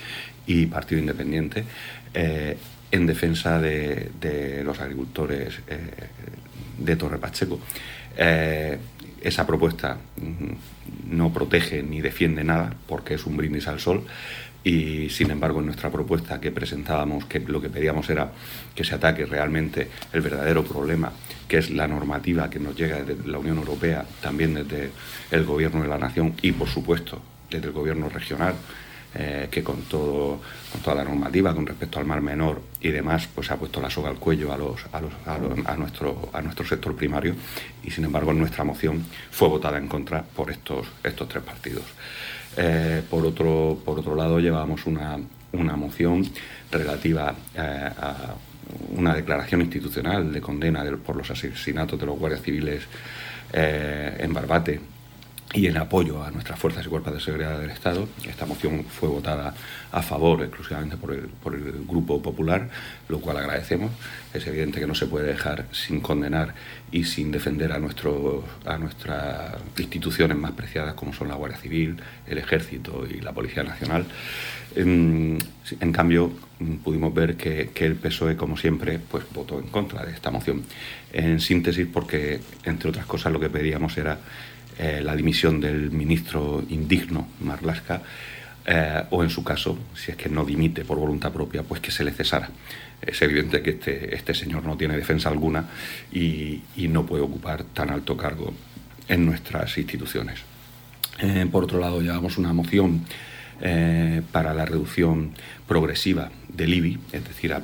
y 0.47 0.67
Partido 0.67 1.01
Independiente, 1.01 1.65
en 2.12 3.07
defensa 3.07 3.61
de, 3.61 4.62
los 4.65 4.81
agricultores 4.81 5.61
de 6.77 6.97
Torre 6.97 7.19
Pacheco. 7.19 7.61
esa 8.17 9.47
propuesta 9.47 9.97
mm, 10.17 10.80
no 11.11 11.33
protege 11.33 11.83
ni 11.83 12.01
defiende 12.01 12.45
nada 12.45 12.75
porque 12.87 13.15
es 13.15 13.27
un 13.27 13.37
brindis 13.37 13.69
al 13.69 13.81
sol. 13.81 14.05
Y 14.62 15.09
sin 15.09 15.31
embargo 15.31 15.61
en 15.61 15.67
nuestra 15.67 15.91
propuesta 15.91 16.39
que 16.39 16.53
presentábamos 16.53 17.25
que 17.25 17.41
lo 17.41 17.62
que 17.62 17.71
pedíamos 17.71 18.11
era 18.11 18.31
que 18.75 18.85
se 18.85 18.95
ataque 18.95 19.25
realmente 19.25 19.89
el 20.12 20.21
verdadero 20.21 20.65
problema 20.65 21.12
que 21.49 21.59
es 21.59 21.71
la 21.71 21.89
normativa 21.89 22.51
que 22.51 22.61
nos 22.61 22.77
llega 22.77 23.03
desde 23.03 23.27
la 23.27 23.39
Unión 23.39 23.57
Europea 23.57 24.05
también 24.21 24.53
desde 24.53 24.91
el 25.31 25.45
gobierno 25.45 25.81
de 25.81 25.89
la 25.89 25.97
nación 25.97 26.35
y 26.43 26.53
por 26.53 26.69
supuesto 26.69 27.23
desde 27.51 27.69
el 27.69 27.73
gobierno 27.73 28.11
regional 28.11 28.55
eh, 29.12 29.49
que 29.51 29.65
con, 29.65 29.83
todo, 29.83 30.41
con 30.71 30.81
toda 30.83 30.95
la 30.97 31.05
normativa 31.05 31.53
con 31.53 31.67
respecto 31.67 31.99
al 31.99 32.07
mar 32.07 32.21
menor 32.21 32.62
y 32.81 32.91
demás, 32.91 33.29
pues 33.35 33.50
ha 33.50 33.57
puesto 33.57 33.81
la 33.81 33.90
soga 33.90 34.09
al 34.09 34.19
cuello 34.19 34.52
a, 34.52 34.57
los, 34.57 34.87
a, 34.93 35.00
los, 35.00 35.12
a, 35.67 35.76
nuestro, 35.76 36.64
sector 36.64 36.95
primario 36.95 37.35
y 37.83 37.90
sin 37.90 38.05
embargo 38.05 38.33
nuestra 38.33 38.62
moción 38.62 39.05
fue 39.33 39.49
votada 39.49 39.79
en 39.79 39.88
contra 39.88 40.23
por 40.23 40.52
estos, 40.52 40.87
estos 41.02 41.29
tres 41.29 41.43
partidos. 41.43 41.83
Eh, 42.57 43.02
por, 43.11 43.26
otro, 43.26 43.81
por 43.85 43.99
otro 43.99 44.14
lado, 44.14 44.38
llevamos 44.38 44.87
una, 44.87 45.19
una 45.52 45.75
moción 45.75 46.25
relativa 46.71 47.35
eh, 47.57 47.90
a 47.99 48.35
una 48.97 49.12
declaración 49.12 49.62
institucional 49.62 50.33
de 50.33 50.40
condena 50.40 50.85
por 51.05 51.17
los 51.17 51.29
asesinatos 51.29 51.99
de 51.99 52.07
los 52.07 52.17
guardias 52.17 52.43
civiles 52.43 52.83
en 53.52 54.33
Barbate 54.33 54.81
y 55.52 55.66
en 55.66 55.76
apoyo 55.78 56.23
a 56.23 56.30
nuestras 56.30 56.59
fuerzas 56.59 56.87
y 56.87 56.88
cuerpos 56.88 57.12
de 57.12 57.21
seguridad 57.21 57.59
del 57.59 57.71
Estado. 57.71 58.09
Esta 58.28 58.47
moción 58.47 58.85
fue 58.85 59.09
votada 59.09 59.52
a 59.90 60.02
favor 60.02 60.42
exclusivamente 60.42 60.97
por 60.97 61.12
el, 61.12 61.23
por 61.23 61.54
el 61.54 61.85
Grupo 61.87 62.23
Popular, 62.23 62.69
lo 63.09 63.21
cual 63.21 63.38
agradecemos. 63.38 63.90
Es 64.33 64.47
evidente 64.47 64.78
que 64.78 64.87
no 64.87 64.95
se 64.95 65.07
puede 65.07 65.26
dejar 65.26 65.66
sin 65.73 66.00
condenar 66.00 66.54
y 66.92 67.04
sin 67.04 67.33
defender 67.33 67.73
a, 67.73 67.78
nuestro, 67.78 68.45
a 68.64 68.78
nuestras 68.78 69.57
instituciones 69.76 70.38
más 70.38 70.52
preciadas 70.52 70.95
como 70.95 71.12
son 71.12 71.28
la 71.28 71.35
Guardia 71.35 71.59
Civil, 71.59 71.97
el 72.28 72.38
Ejército 72.38 73.04
y 73.09 73.21
la 73.21 73.33
Policía 73.33 73.64
Nacional. 73.64 74.07
En, 74.76 75.38
en 75.80 75.92
cambio, 75.92 76.30
pudimos 76.85 77.12
ver 77.12 77.37
que, 77.37 77.71
que, 77.75 77.87
el 77.87 77.97
PSOE, 77.97 78.37
como 78.37 78.57
siempre, 78.57 79.00
pues 79.00 79.25
votó 79.35 79.59
en 79.59 79.66
contra 79.66 80.07
de 80.07 80.12
esta 80.12 80.30
moción. 80.30 80.62
En 81.12 81.40
síntesis, 81.40 81.88
porque, 81.92 82.40
entre 82.62 82.90
otras 82.90 83.07
cosas, 83.07 83.33
lo 83.33 83.40
que 83.40 83.50
pedíamos 83.50 83.99
era 83.99 84.21
eh, 84.79 85.00
la 85.03 85.15
dimisión 85.15 85.61
del 85.61 85.91
ministro 85.91 86.65
indigno 86.69 87.29
Marlasca, 87.41 88.03
eh, 88.65 89.03
o 89.11 89.23
en 89.23 89.31
su 89.31 89.43
caso, 89.43 89.79
si 89.95 90.12
es 90.12 90.17
que 90.17 90.29
no 90.29 90.45
dimite 90.45 90.85
por 90.85 90.99
voluntad 90.99 91.33
propia, 91.33 91.62
pues 91.62 91.81
que 91.81 91.91
se 91.91 92.05
le 92.05 92.12
cesara. 92.12 92.49
Es 93.03 93.21
evidente 93.23 93.62
que 93.62 93.71
este, 93.71 94.15
este 94.15 94.35
señor 94.35 94.65
no 94.65 94.77
tiene 94.77 94.97
defensa 94.97 95.29
alguna 95.29 95.67
y, 96.12 96.62
no 96.89 97.07
puede 97.07 97.23
ocupar 97.23 97.65
tan 97.65 97.91
alto 97.91 98.17
cargo 98.17 98.53
en 99.09 99.27
nuestras 99.27 99.77
instituciones. 99.79 100.41
Eh, 101.21 101.47
por 101.50 101.65
otro 101.65 101.79
lado, 101.79 102.00
llevamos 102.00 102.39
una 102.39 102.53
moción 102.53 103.05
para 104.33 104.55
la 104.55 104.65
reducción 104.65 105.33
progresiva 105.69 106.31
del 106.49 106.73
IBI, 106.73 106.99
es 107.12 107.29
decir, 107.29 107.55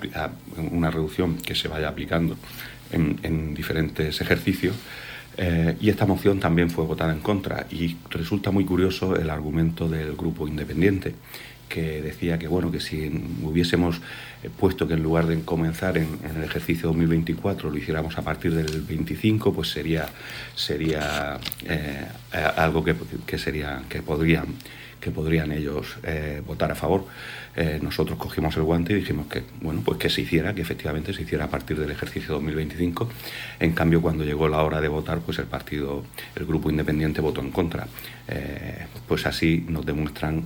una 0.59 0.91
reducción 0.91 1.39
que 1.39 1.55
se 1.55 1.69
vaya 1.69 1.89
aplicando 1.89 2.37
en 2.93 3.55
diferentes 3.55 4.21
ejercicios 4.21 4.75
Eh, 5.39 5.77
y 5.81 5.91
esta 5.91 6.07
moción 6.07 6.41
también 6.41 6.71
fue 6.71 6.85
votada 6.85 7.13
en 7.13 7.21
contra. 7.21 7.67
Y 7.71 7.97
resulta 8.11 8.51
muy 8.51 8.65
curioso 8.65 9.17
el 9.17 9.31
argumento 9.31 9.89
del 9.89 10.17
grupo 10.17 10.49
independiente 10.49 11.15
que 11.69 12.01
decía 12.01 12.39
que 12.39 12.47
bueno 12.47 12.71
que 12.71 12.81
si 12.81 13.11
hubiésemos 13.43 14.01
puesto 14.57 14.87
que 14.87 14.95
en 14.95 15.03
lugar 15.03 15.27
de 15.27 15.41
comenzar 15.41 15.99
en, 15.99 16.07
el 16.37 16.45
ejercicio 16.45 16.89
2024 16.89 17.71
lo 17.71 17.77
hiciéramos 17.77 18.17
a 18.19 18.23
partir 18.23 18.55
del 18.55 18.83
25 18.83 19.53
pues 19.53 19.71
sería 19.71 20.07
sería 20.55 21.41
eh, 21.65 22.07
algo 22.57 22.85
que, 22.85 22.95
que, 23.27 23.39
sería 23.39 23.83
que 23.89 24.01
podrían 24.01 24.47
que 25.01 25.11
podrían 25.11 25.53
ellos 25.53 25.97
eh, 26.03 26.43
votar 26.47 26.71
a 26.71 26.75
favor. 26.75 27.07
Eh, 27.55 27.79
nosotros 27.83 28.19
cogimos 28.19 28.57
el 28.57 28.65
guante 28.65 28.93
y 28.93 28.97
dijimos 28.97 29.27
que, 29.29 29.43
bueno, 29.61 29.83
pues 29.85 29.99
que 29.99 30.11
se 30.11 30.23
hiciera, 30.23 30.55
que 30.55 30.61
efectivamente 30.61 31.13
se 31.15 31.23
hiciera 31.23 31.45
a 31.45 31.49
partir 31.49 31.79
del 31.79 31.91
ejercicio 31.91 32.35
2025. 32.35 33.09
En 33.61 33.73
cambio, 33.73 34.03
cuando 34.03 34.25
llegó 34.25 34.49
la 34.49 34.63
hora 34.63 34.81
de 34.81 34.89
votar, 34.89 35.21
pues 35.21 35.39
el 35.39 35.47
partido, 35.47 36.05
el 36.35 36.45
grupo 36.45 36.71
independiente 36.71 37.21
votó 37.21 37.41
en 37.41 37.51
contra. 37.51 37.87
Eh, 38.29 38.87
pues 39.07 39.25
así 39.27 39.65
nos 39.69 39.87
demuestran 39.87 40.45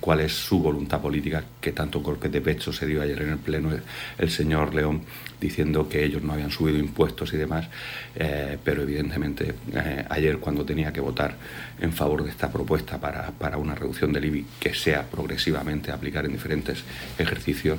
cuál 0.00 0.20
es 0.20 0.32
su 0.32 0.60
voluntad 0.60 1.00
política, 1.00 1.44
que 1.60 1.72
tanto 1.72 2.00
golpe 2.00 2.28
de 2.28 2.40
pecho 2.40 2.72
se 2.72 2.86
dio 2.86 3.02
ayer 3.02 3.20
en 3.22 3.30
el 3.30 3.38
Pleno 3.38 3.70
el 4.18 4.30
señor 4.30 4.74
León 4.74 5.02
diciendo 5.40 5.88
que 5.88 6.04
ellos 6.04 6.22
no 6.22 6.32
habían 6.32 6.50
subido 6.50 6.78
impuestos 6.78 7.32
y 7.32 7.36
demás, 7.36 7.68
eh, 8.14 8.56
pero 8.62 8.82
evidentemente 8.82 9.54
eh, 9.74 10.04
ayer 10.08 10.38
cuando 10.38 10.64
tenía 10.64 10.92
que 10.92 11.00
votar 11.00 11.36
en 11.80 11.92
favor 11.92 12.24
de 12.24 12.30
esta 12.30 12.50
propuesta 12.50 12.98
para, 12.98 13.30
para 13.32 13.58
una 13.58 13.74
reducción 13.74 14.12
del 14.12 14.24
IBI 14.24 14.46
que 14.58 14.74
sea 14.74 15.04
progresivamente 15.04 15.90
aplicar 15.90 16.24
en 16.24 16.32
diferentes 16.32 16.82
ejercicios, 17.18 17.78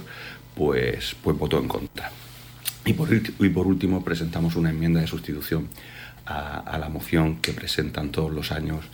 pues, 0.55 1.15
pues 1.21 1.37
votó 1.37 1.59
en 1.59 1.67
contra. 1.67 2.11
Y 2.85 2.93
por, 2.93 3.09
y 3.13 3.49
por 3.49 3.67
último 3.67 4.03
presentamos 4.03 4.55
una 4.55 4.69
enmienda 4.69 5.01
de 5.01 5.07
sustitución 5.07 5.67
a, 6.27 6.77
la 6.77 6.89
moción 6.89 7.37
que 7.37 7.53
presentan 7.53 8.11
todos 8.11 8.31
los 8.31 8.51
años 8.51 8.85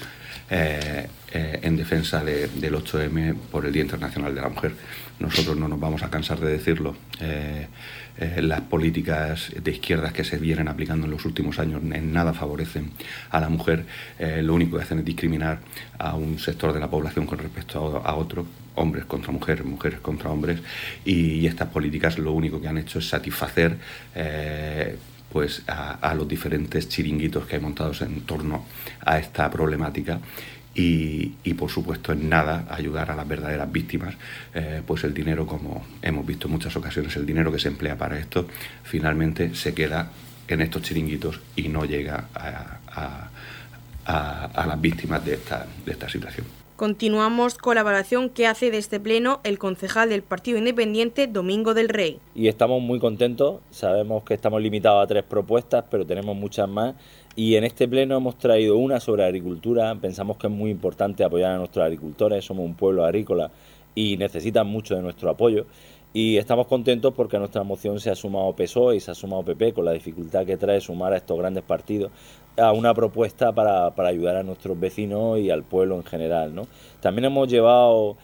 eh, 0.49 1.07
en 1.31 1.75
defensa 1.75 2.23
del 2.23 2.75
8M 2.75 3.35
por 3.51 3.65
el 3.65 3.73
Día 3.73 3.83
Internacional 3.83 4.35
de 4.35 4.41
la 4.41 4.49
Mujer. 4.49 4.73
Nosotros 5.19 5.57
no 5.57 5.67
nos 5.67 5.79
vamos 5.79 6.03
a 6.03 6.09
cansar 6.09 6.39
de 6.39 6.51
decirlo. 6.51 6.95
Eh, 8.15 8.41
las 8.41 8.61
políticas 8.61 9.51
de 9.59 9.71
izquierdas 9.71 10.13
que 10.13 10.23
se 10.23 10.37
vienen 10.37 10.67
aplicando 10.67 11.05
en 11.05 11.11
los 11.11 11.25
últimos 11.25 11.57
años 11.57 11.81
en 11.81 12.13
nada 12.13 12.33
favorecen 12.33 12.91
a 13.31 13.39
la 13.39 13.49
mujer. 13.49 13.85
Eh, 14.19 14.41
lo 14.43 14.53
único 14.53 14.77
que 14.77 14.83
hacen 14.83 14.99
es 14.99 15.05
discriminar 15.05 15.59
a 15.97 16.15
un 16.15 16.37
sector 16.37 16.73
de 16.73 16.79
la 16.79 16.89
población 16.89 17.25
con 17.25 17.39
respecto 17.39 18.03
a, 18.05 18.15
otro, 18.15 18.45
hombres 18.75 19.05
contra 19.05 19.31
mujeres, 19.31 19.65
mujeres 19.65 19.99
contra 19.99 20.29
hombres, 20.29 20.59
y, 21.03 21.47
estas 21.47 21.69
políticas 21.69 22.19
lo 22.19 22.31
único 22.31 22.61
que 22.61 22.67
han 22.67 22.77
hecho 22.77 22.99
es 22.99 23.09
satisfacer 23.09 23.77
eh, 24.15 24.95
pues 25.33 25.63
a, 25.65 26.13
los 26.13 26.27
diferentes 26.27 26.87
chiringuitos 26.87 27.47
que 27.47 27.55
hay 27.55 27.61
montados 27.61 28.03
en 28.03 28.21
torno 28.21 28.65
a 29.03 29.17
esta 29.17 29.49
problemática 29.49 30.19
y, 30.75 31.29
por 31.57 31.71
supuesto 31.71 32.13
en 32.13 32.29
nada 32.29 32.67
ayudar 32.69 33.09
a 33.09 33.15
las 33.15 33.27
verdaderas 33.27 33.71
víctimas, 33.71 34.15
eh, 34.53 34.83
pues 34.85 35.03
el 35.03 35.13
dinero, 35.13 35.47
como 35.47 35.85
hemos 36.03 36.25
visto 36.25 36.47
en 36.47 36.53
muchas 36.53 36.75
ocasiones, 36.75 37.15
el 37.15 37.25
dinero 37.25 37.51
que 37.51 37.57
se 37.57 37.67
emplea 37.67 37.97
para 37.97 38.19
esto 38.19 38.47
finalmente 38.83 39.55
se 39.55 39.73
queda 39.73 40.11
en 40.47 40.61
estos 40.61 40.83
chiringuitos 40.83 41.41
y 41.55 41.67
no 41.67 41.83
llega 41.85 42.25
a, 42.35 43.29
las 44.67 44.81
víctimas 44.81 45.25
de 45.25 45.33
esta, 45.33 45.65
de 45.83 45.91
esta 45.91 46.07
situación. 46.07 46.62
Continuamos 46.83 47.55
con 47.55 47.75
la 47.75 47.79
evaluación 47.79 48.27
que 48.27 48.45
hace 48.45 48.69
de 48.69 48.77
este 48.77 48.99
pleno 48.99 49.39
el 49.45 49.57
concejal 49.57 50.09
del 50.09 50.21
Partido 50.21 50.57
Independiente, 50.57 51.27
Domingo 51.27 51.73
del 51.73 51.87
Rey. 51.87 52.19
Y 52.35 52.49
estamos 52.49 52.81
muy 52.81 52.99
contentos, 52.99 53.61
sabemos 53.71 54.23
que 54.25 54.33
estamos 54.33 54.61
limitados 54.61 55.01
a 55.01 55.07
tres 55.07 55.23
propuestas, 55.23 55.85
pero 55.89 56.05
tenemos 56.05 56.35
muchas 56.35 56.67
más 56.67 56.95
y 57.37 57.55
en 57.55 57.63
este 57.63 57.87
pleno 57.87 58.17
hemos 58.17 58.37
traído 58.37 58.75
una 58.75 58.99
sobre 58.99 59.23
agricultura. 59.23 59.95
Pensamos 59.95 60.35
que 60.35 60.47
es 60.47 60.53
muy 60.53 60.71
importante 60.71 61.23
apoyar 61.23 61.51
a 61.51 61.57
nuestros 61.57 61.85
agricultores. 61.85 62.43
Somos 62.43 62.65
un 62.65 62.75
pueblo 62.75 63.05
agrícola 63.05 63.49
y 63.95 64.17
necesitan 64.17 64.67
mucho 64.67 64.93
de 64.93 65.03
nuestro 65.03 65.29
apoyo. 65.29 65.65
Y 66.15 66.37
estamos 66.37 66.67
contentos 66.67 67.13
porque 67.15 67.37
a 67.37 67.39
nuestra 67.39 67.63
moción 67.63 67.99
se 67.99 68.11
ha 68.11 68.15
sumado 68.15 68.53
PSOE 68.55 68.97
y 68.97 68.99
se 68.99 69.09
ha 69.09 69.15
sumado 69.15 69.43
PP 69.43 69.73
con 69.73 69.85
la 69.85 69.93
dificultad 69.93 70.45
que 70.45 70.57
trae 70.57 70.79
sumar 70.79 71.13
a 71.13 71.17
estos 71.17 71.39
grandes 71.39 71.63
partidos 71.63 72.11
a 72.57 72.71
una 72.71 72.93
propuesta 72.93 73.51
para, 73.51 73.91
para 73.91 74.09
ayudar 74.09 74.35
a 74.35 74.43
nuestros 74.43 74.79
vecinos 74.79 75.39
y 75.39 75.49
al 75.49 75.63
pueblo 75.63 75.95
en 75.95 76.03
general. 76.03 76.53
¿no? 76.53 76.67
También 77.01 77.25
hemos 77.25 77.47
llevado 77.47 78.17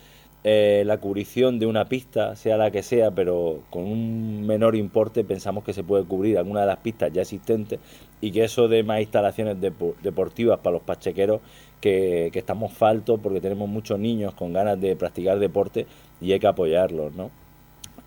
eh, 0.45 0.83
la 0.85 0.99
cubrición 0.99 1.59
de 1.59 1.65
una 1.65 1.85
pista, 1.85 2.35
sea 2.37 2.55
la 2.55 2.71
que 2.71 2.81
sea, 2.81 3.11
pero 3.11 3.63
con 3.69 3.83
un 3.83 4.47
menor 4.47 4.75
importe 4.77 5.25
pensamos 5.25 5.65
que 5.65 5.73
se 5.73 5.83
puede 5.83 6.05
cubrir 6.05 6.37
alguna 6.37 6.61
de 6.61 6.67
las 6.67 6.77
pistas 6.77 7.11
ya 7.11 7.23
existentes 7.23 7.79
y 8.21 8.31
que 8.31 8.45
eso 8.45 8.69
de 8.69 8.83
más 8.83 9.01
instalaciones 9.01 9.57
deportivas 9.59 10.59
para 10.59 10.75
los 10.75 10.83
pachequeros 10.83 11.41
que, 11.81 12.31
estamos 12.33 12.71
faltos 12.71 13.19
porque 13.21 13.41
tenemos 13.41 13.67
muchos 13.67 13.99
niños 13.99 14.33
con 14.33 14.53
ganas 14.53 14.79
de 14.79 14.95
practicar 14.95 15.39
deporte 15.39 15.87
y 16.21 16.31
hay 16.31 16.39
que 16.39 16.47
apoyarlos, 16.47 17.13
¿no? 17.13 17.31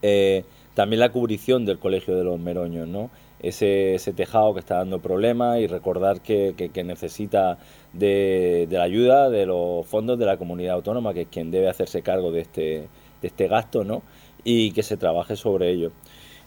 Eh, 0.01 0.45
también 0.75 1.01
la 1.01 1.13
cubrición 1.13 1.67
del 1.67 1.79
Colegio 1.79 2.17
de 2.17 2.25
los 2.25 2.41
Meroños, 2.41 2.89
¿no? 2.89 3.11
Ese, 3.43 3.95
ese 3.95 4.13
tejado 4.13 4.55
que 4.55 4.61
está 4.61 4.77
dando 4.77 5.01
problemas 5.01 5.59
y 5.59 5.67
recordar 5.67 6.21
que, 6.21 6.55
que, 6.73 6.85
necesita 6.85 7.59
de, 7.93 8.67
de, 8.71 8.79
la 8.79 8.85
ayuda 8.85 9.31
de 9.31 9.47
los 9.47 9.87
fondos 9.87 10.19
de 10.19 10.27
la 10.27 10.37
comunidad 10.37 10.77
autónoma, 10.77 11.13
que 11.13 11.23
es 11.23 11.29
quien 11.29 11.51
debe 11.51 11.69
hacerse 11.69 12.03
cargo 12.03 12.31
de 12.31 12.41
este, 12.41 12.89
de 13.21 13.29
este 13.29 13.49
gasto, 13.49 13.85
¿no? 13.85 14.03
Y 14.45 14.73
que 14.73 14.83
se 14.83 14.97
trabaje 14.97 15.37
sobre 15.37 15.71
ello. 15.71 15.93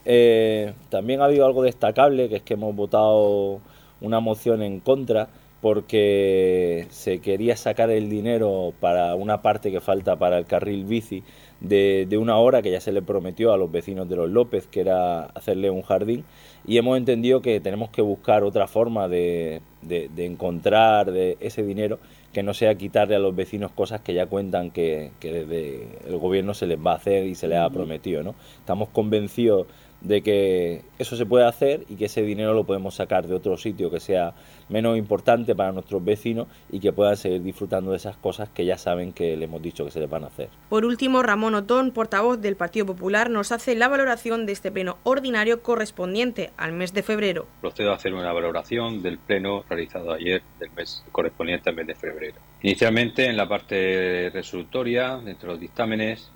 Eh, 0.05 0.73
también 0.89 1.21
ha 1.21 1.25
habido 1.25 1.45
algo 1.45 1.63
destacable, 1.63 2.29
que 2.29 2.37
es 2.37 2.41
que 2.43 2.53
hemos 2.53 2.75
votado 2.75 3.59
una 4.01 4.19
moción 4.19 4.61
en 4.61 4.79
contra 4.79 5.29
porque 5.65 6.85
se 6.91 7.21
quería 7.21 7.57
sacar 7.57 7.89
el 7.89 8.07
dinero 8.07 8.71
para 8.79 9.15
una 9.15 9.41
parte 9.41 9.71
que 9.71 9.81
falta 9.81 10.15
para 10.15 10.37
el 10.37 10.45
carril 10.45 10.85
bici 10.85 11.23
de, 11.59 12.05
de, 12.07 12.19
una 12.19 12.37
hora 12.37 12.61
que 12.61 12.69
ya 12.69 12.79
se 12.79 12.91
le 12.91 13.01
prometió 13.01 13.51
a 13.51 13.57
los 13.57 13.71
vecinos 13.71 14.07
de 14.07 14.15
los 14.15 14.29
López, 14.29 14.67
que 14.67 14.81
era 14.81 15.23
hacerle 15.23 15.71
un 15.71 15.81
jardín, 15.81 16.23
y 16.67 16.77
hemos 16.77 16.99
entendido 16.99 17.41
que 17.41 17.59
tenemos 17.61 17.89
que 17.89 18.03
buscar 18.03 18.43
otra 18.43 18.67
forma 18.67 19.07
de, 19.07 19.63
de, 19.81 20.25
encontrar 20.25 21.11
ese 21.39 21.63
dinero 21.63 21.97
que 22.31 22.43
no 22.43 22.53
sea 22.53 22.75
quitarle 22.75 23.15
a 23.15 23.19
los 23.19 23.35
vecinos 23.35 23.71
cosas 23.71 24.01
que 24.01 24.13
ya 24.13 24.27
cuentan 24.27 24.69
que, 24.69 25.13
que 25.19 25.31
desde 25.31 25.87
el 26.07 26.17
gobierno 26.19 26.53
se 26.53 26.67
les 26.67 26.77
va 26.77 26.91
a 26.91 26.97
hacer 26.97 27.25
y 27.25 27.33
se 27.33 27.47
les 27.47 27.57
ha 27.57 27.71
prometido. 27.71 28.21
¿no? 28.21 28.35
Estamos 28.59 28.89
convencidos 28.89 29.65
de 30.07 30.21
que 30.21 30.83
eso 30.99 31.15
se 31.15 31.25
puede 31.25 31.45
hacer 31.45 31.83
y 31.89 31.95
que 31.95 32.05
ese 32.05 32.21
dinero 32.21 32.53
lo 32.53 32.63
podemos 32.63 32.95
sacar 32.95 33.27
de 33.27 33.33
otro 33.33 33.57
sitio 33.57 33.89
que 33.89 33.99
sea 33.99 34.33
menos 34.69 34.97
importante 34.97 35.55
para 35.55 35.71
nuestros 35.71 36.03
vecinos 36.03 36.47
y 36.71 36.79
que 36.79 36.93
puedan 36.93 37.17
seguir 37.17 37.41
disfrutando 37.41 37.91
de 37.91 37.97
esas 37.97 38.17
cosas 38.17 38.49
que 38.49 38.65
ya 38.65 38.77
saben 38.77 39.13
que 39.13 39.35
le 39.35 39.45
hemos 39.45 39.61
dicho 39.61 39.83
que 39.85 39.91
se 39.91 39.99
les 39.99 40.09
van 40.09 40.23
a 40.23 40.27
hacer. 40.27 40.49
Por 40.69 40.85
último, 40.85 41.23
Ramón 41.23 41.55
Otón, 41.55 41.91
portavoz 41.91 42.39
del 42.39 42.55
Partido 42.55 42.85
Popular, 42.85 43.29
nos 43.29 43.51
hace 43.51 43.75
la 43.75 43.87
valoración 43.87 44.45
de 44.45 44.53
este 44.53 44.71
pleno 44.71 44.97
ordinario 45.03 45.61
correspondiente 45.61 46.51
al 46.57 46.73
mes 46.73 46.93
de 46.93 47.03
febrero. 47.03 47.47
Procedo 47.61 47.91
a 47.91 47.95
hacer 47.95 48.13
una 48.13 48.31
valoración 48.31 49.01
del 49.01 49.17
pleno 49.17 49.63
realizado 49.67 50.13
ayer 50.13 50.41
del 50.59 50.69
mes 50.71 51.03
correspondiente 51.11 51.69
al 51.69 51.75
mes 51.75 51.87
de 51.87 51.95
febrero. 51.95 52.35
Inicialmente, 52.61 53.25
en 53.25 53.37
la 53.37 53.47
parte 53.47 54.29
resolutoria, 54.33 55.17
dentro 55.17 55.47
de 55.47 55.53
los 55.53 55.61
dictámenes, 55.61 56.31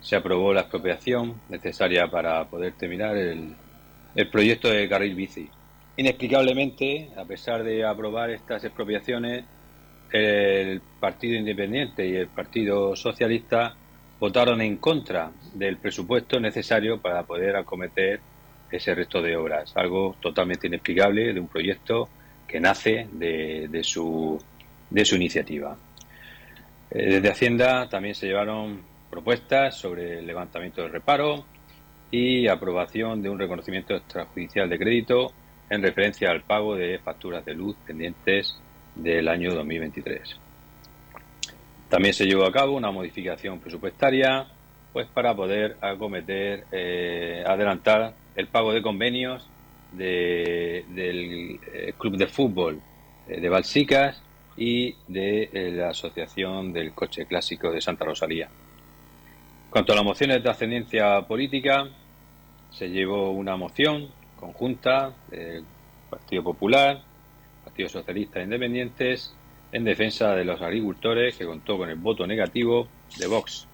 se 0.00 0.16
aprobó 0.16 0.52
la 0.52 0.62
expropiación 0.62 1.40
necesaria 1.48 2.08
para 2.08 2.44
poder 2.46 2.72
terminar 2.72 3.16
el, 3.16 3.54
proyecto 4.30 4.68
de 4.68 4.88
carril 4.88 5.14
bici. 5.14 5.48
Inexplicablemente, 5.96 7.10
a 7.16 7.24
pesar 7.24 7.62
de 7.62 7.84
aprobar 7.84 8.30
estas 8.30 8.64
expropiaciones, 8.64 9.44
el 10.10 10.80
Partido 10.98 11.38
Independiente 11.38 12.06
y 12.06 12.16
el 12.16 12.28
Partido 12.28 12.96
Socialista 12.96 13.74
votaron 14.18 14.60
en 14.60 14.76
contra 14.78 15.30
del 15.54 15.76
presupuesto 15.76 16.40
necesario 16.40 17.00
para 17.00 17.22
poder 17.22 17.56
acometer 17.56 18.20
ese 18.70 18.94
resto 18.94 19.22
de 19.22 19.36
obras. 19.36 19.72
Algo 19.76 20.16
totalmente 20.20 20.66
inexplicable 20.66 21.32
de 21.32 21.40
un 21.40 21.48
proyecto 21.48 22.08
que 22.46 22.60
nace 22.60 23.06
de, 23.12 23.68
de, 23.68 23.84
su, 23.84 24.42
de 24.90 25.04
su 25.04 25.16
iniciativa. 25.16 25.76
Eh, 26.90 27.14
desde 27.14 27.30
Hacienda 27.30 27.88
también 27.88 28.14
se 28.14 28.26
llevaron 28.26 28.89
propuestas 29.10 29.76
sobre 29.76 30.18
el 30.18 30.26
levantamiento 30.26 30.82
del 30.82 30.92
reparo 30.92 31.44
y 32.10 32.48
aprobación 32.48 33.22
de 33.22 33.28
un 33.28 33.38
reconocimiento 33.38 33.94
extrajudicial 33.94 34.68
de 34.68 34.78
crédito 34.78 35.32
en 35.68 35.82
referencia 35.82 36.30
al 36.30 36.42
pago 36.42 36.74
de 36.74 36.98
facturas 36.98 37.44
de 37.44 37.54
luz 37.54 37.76
pendientes 37.86 38.56
del 38.94 39.28
año 39.28 39.54
2023. 39.54 40.36
También 41.88 42.14
se 42.14 42.26
llevó 42.26 42.44
a 42.44 42.52
cabo 42.52 42.76
una 42.76 42.90
modificación 42.90 43.58
presupuestaria 43.58 44.46
pues 44.92 45.06
para 45.08 45.34
poder 45.34 45.76
acometer, 45.80 46.64
eh, 46.72 47.44
adelantar 47.46 48.14
el 48.34 48.48
pago 48.48 48.72
de 48.72 48.82
convenios 48.82 49.48
del 49.92 51.58
eh, 51.72 51.94
Club 51.98 52.16
de 52.16 52.26
Fútbol 52.26 52.80
eh, 53.28 53.40
de 53.40 53.48
Balsicas 53.48 54.22
y 54.56 54.94
de 55.08 55.72
la 55.74 55.90
Asociación 55.90 56.72
del 56.72 56.92
Coche 56.92 57.26
Clásico 57.26 57.70
de 57.70 57.80
Santa 57.80 58.04
Rosalía. 58.04 58.48
Cuanto 59.70 59.92
a 59.92 59.94
las 59.94 60.04
mociones 60.04 60.42
de 60.42 60.50
ascendencia 60.50 61.22
política, 61.22 61.86
se 62.72 62.90
llevó 62.90 63.30
una 63.30 63.56
moción 63.56 64.08
conjunta 64.34 65.12
del 65.30 65.64
Partido 66.10 66.42
Popular, 66.42 67.00
Partido 67.64 67.88
Socialista 67.88 68.40
e 68.40 68.44
Independientes, 68.44 69.32
en 69.70 69.84
defensa 69.84 70.34
de 70.34 70.44
los 70.44 70.60
agricultores, 70.60 71.36
que 71.36 71.46
contó 71.46 71.78
con 71.78 71.88
el 71.88 71.94
voto 71.94 72.26
negativo 72.26 72.88
de 73.16 73.28
Vox. 73.28 73.68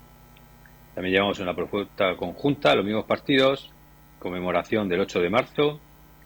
También 0.94 1.14
llevamos 1.14 1.38
una 1.38 1.54
propuesta 1.54 2.14
conjunta 2.14 2.72
a 2.72 2.74
los 2.74 2.84
mismos 2.84 3.06
partidos, 3.06 3.72
conmemoración 4.18 4.90
del 4.90 5.00
8 5.00 5.20
de 5.20 5.30
marzo, 5.30 5.80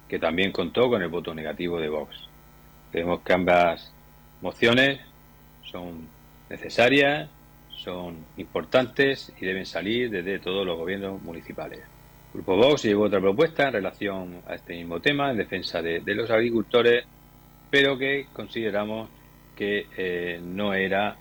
que 0.08 0.18
también 0.18 0.50
contó 0.50 0.88
con 0.88 1.00
el 1.00 1.08
voto 1.08 1.32
negativo 1.32 1.78
de 1.78 1.88
Vox. 1.88 2.16
Creemos 2.90 3.20
que 3.20 3.32
ambas 3.32 3.92
mociones 4.42 4.98
son 5.62 6.08
necesarias, 6.48 7.30
son 7.82 8.26
importantes 8.36 9.32
y 9.40 9.46
deben 9.46 9.64
salir 9.64 10.10
desde 10.10 10.38
todos 10.38 10.66
los 10.66 10.76
gobiernos 10.76 11.22
municipales. 11.22 11.80
Grupo 12.32 12.56
Vox 12.56 12.82
llevó 12.84 13.04
otra 13.04 13.20
propuesta 13.20 13.66
en 13.68 13.72
relación 13.72 14.42
a 14.46 14.54
este 14.54 14.74
mismo 14.74 15.00
tema, 15.00 15.30
en 15.30 15.38
defensa 15.38 15.82
de, 15.82 16.02
los 16.14 16.30
agricultores, 16.30 17.04
pero 17.70 17.98
que 17.98 18.26
consideramos 18.32 19.08
que 19.56 19.86
eh, 19.96 20.40
no 20.42 20.74
era 20.74 21.16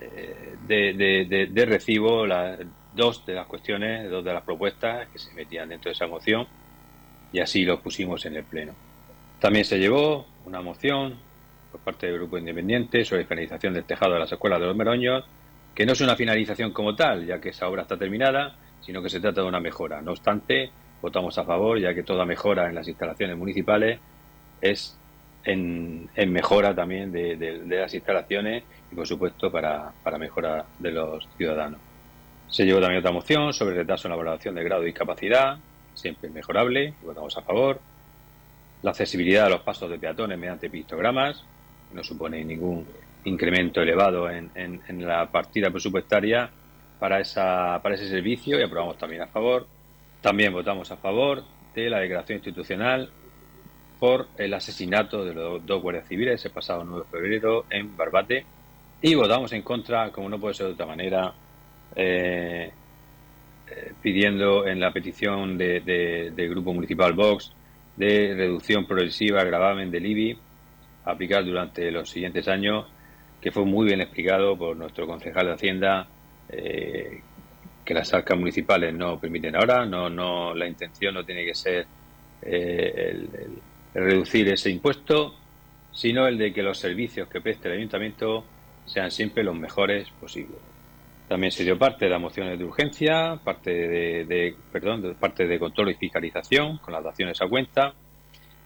eh, 0.00 0.54
de, 0.66 1.64
recibo 1.66 2.26
las 2.26 2.58
dos 2.94 3.24
de 3.24 3.34
las 3.34 3.46
cuestiones, 3.46 4.10
dos 4.10 4.24
de 4.24 4.32
las 4.32 4.42
propuestas 4.42 5.08
que 5.08 5.18
se 5.18 5.32
metían 5.34 5.68
dentro 5.68 5.90
de 5.90 5.92
esa 5.94 6.06
moción 6.06 6.46
y 7.32 7.40
así 7.40 7.64
lo 7.64 7.80
pusimos 7.80 8.24
en 8.26 8.36
el 8.36 8.44
Pleno. 8.44 8.72
También 9.38 9.64
se 9.64 9.78
llevó 9.78 10.26
una 10.46 10.60
moción 10.60 11.16
por 11.70 11.80
parte 11.80 12.06
del 12.06 12.16
Grupo 12.16 12.38
Independiente 12.38 13.04
sobre 13.04 13.22
la 13.22 13.28
finalización 13.28 13.74
del 13.74 13.84
tejado 13.84 14.14
de 14.14 14.20
las 14.20 14.32
escuelas 14.32 14.60
de 14.60 14.66
los 14.66 14.76
Meroños, 14.76 15.24
que 15.74 15.86
no 15.86 15.92
es 15.92 16.00
una 16.00 16.16
finalización 16.16 16.72
como 16.72 16.94
tal, 16.94 17.26
ya 17.26 17.40
que 17.40 17.50
esa 17.50 17.68
obra 17.68 17.82
está 17.82 17.96
terminada, 17.96 18.56
sino 18.80 19.02
que 19.02 19.10
se 19.10 19.20
trata 19.20 19.42
de 19.42 19.48
una 19.48 19.60
mejora. 19.60 20.02
No 20.02 20.12
obstante, 20.12 20.70
votamos 21.00 21.36
a 21.38 21.44
favor, 21.44 21.78
ya 21.78 21.94
que 21.94 22.02
toda 22.02 22.24
mejora 22.24 22.68
en 22.68 22.74
las 22.74 22.88
instalaciones 22.88 23.36
municipales 23.36 24.00
es 24.60 24.96
en, 25.44 26.08
mejora 26.32 26.74
también 26.74 27.10
de, 27.12 27.62
las 27.66 27.94
instalaciones 27.94 28.64
y, 28.90 28.94
por 28.94 29.06
supuesto, 29.06 29.50
para, 29.50 29.92
mejora 30.18 30.64
de 30.78 30.90
los 30.90 31.28
ciudadanos. 31.36 31.80
Se 32.48 32.64
llevó 32.64 32.80
también 32.80 32.98
otra 32.98 33.12
moción 33.12 33.52
sobre 33.52 33.72
el 33.72 33.78
retraso 33.78 34.08
en 34.08 34.10
la 34.10 34.16
valoración 34.16 34.54
del 34.54 34.64
grado 34.64 34.82
de 34.82 34.88
discapacidad, 34.88 35.58
siempre 35.94 36.30
mejorable, 36.30 36.94
votamos 37.02 37.36
a 37.36 37.42
favor. 37.42 37.80
La 38.82 38.90
accesibilidad 38.90 39.46
a 39.46 39.50
los 39.50 39.60
pasos 39.60 39.90
de 39.90 39.98
peatones 39.98 40.38
mediante 40.38 40.68
pictogramas, 40.68 41.44
no 41.92 42.02
supone 42.02 42.44
ningún 42.44 42.86
incremento 43.24 43.80
elevado 43.80 44.30
en, 44.30 44.50
en 44.54 45.06
la 45.06 45.30
partida 45.30 45.70
presupuestaria 45.70 46.50
para, 47.00 47.18
esa, 47.18 47.80
para 47.82 47.96
ese 47.96 48.08
servicio 48.08 48.60
y 48.60 48.62
aprobamos 48.62 48.98
también 48.98 49.22
a 49.22 49.26
favor. 49.26 49.66
También 50.20 50.52
votamos 50.52 50.90
a 50.92 50.96
favor 50.98 51.42
de 51.74 51.90
la 51.90 51.98
declaración 51.98 52.36
institucional 52.36 53.10
por 53.98 54.28
el 54.36 54.54
asesinato 54.54 55.24
de 55.24 55.34
los 55.34 55.66
dos 55.66 55.82
guardias 55.82 56.06
civiles 56.06 56.34
ese 56.34 56.50
pasado 56.50 56.84
9 56.84 57.04
de 57.04 57.10
febrero 57.10 57.64
en 57.70 57.96
Barbate 57.96 58.44
y 59.02 59.14
votamos 59.14 59.52
en 59.52 59.62
contra, 59.62 60.10
como 60.10 60.28
no 60.28 60.38
puede 60.38 60.54
ser 60.54 60.66
de 60.66 60.72
otra 60.72 60.86
manera, 60.86 61.32
eh, 61.96 62.70
eh, 63.70 63.92
pidiendo 64.02 64.66
en 64.66 64.78
la 64.78 64.92
petición 64.92 65.56
de, 65.56 65.80
del 66.34 66.50
Grupo 66.50 66.74
Municipal 66.74 67.14
Vox 67.14 67.52
de 67.96 68.34
reducción 68.34 68.86
progresiva 68.86 69.42
gravamen 69.42 69.90
del 69.90 70.04
IBI 70.04 70.38
a 71.04 71.12
aplicar 71.12 71.44
durante 71.44 71.90
los 71.90 72.10
siguientes 72.10 72.46
años, 72.46 72.86
que 73.40 73.50
fue 73.50 73.64
muy 73.64 73.86
bien 73.86 74.00
explicado 74.00 74.56
por 74.56 74.76
nuestro 74.76 75.06
concejal 75.06 75.46
de 75.46 75.52
Hacienda, 75.52 76.08
eh, 76.48 77.20
que 77.84 77.94
las 77.94 78.12
arcas 78.12 78.38
municipales 78.38 78.94
no 78.94 79.18
permiten 79.18 79.56
ahora, 79.56 79.86
no, 79.86 80.10
no, 80.10 80.54
la 80.54 80.66
intención 80.66 81.14
no 81.14 81.24
tiene 81.24 81.44
que 81.44 81.54
ser 81.54 81.86
eh, 82.42 83.26
reducir 83.94 84.48
ese 84.48 84.70
impuesto, 84.70 85.34
sino 85.92 86.26
el 86.26 86.38
de 86.38 86.52
que 86.52 86.62
los 86.62 86.78
servicios 86.78 87.28
que 87.28 87.40
preste 87.40 87.68
el 87.68 87.78
ayuntamiento 87.78 88.44
sean 88.84 89.10
siempre 89.10 89.42
los 89.42 89.56
mejores 89.56 90.08
posibles. 90.10 90.58
También 91.28 91.52
se 91.52 91.62
dio 91.62 91.78
parte 91.78 92.06
de 92.06 92.10
las 92.10 92.20
mociones 92.20 92.58
de 92.58 92.64
urgencia, 92.64 93.38
parte 93.44 93.70
de, 93.70 94.56
perdón, 94.72 95.16
parte 95.20 95.46
de 95.46 95.58
control 95.60 95.90
y 95.90 95.94
fiscalización 95.94 96.78
con 96.78 96.92
las 96.92 97.04
daciones 97.04 97.40
a 97.40 97.46
cuenta. 97.46 97.94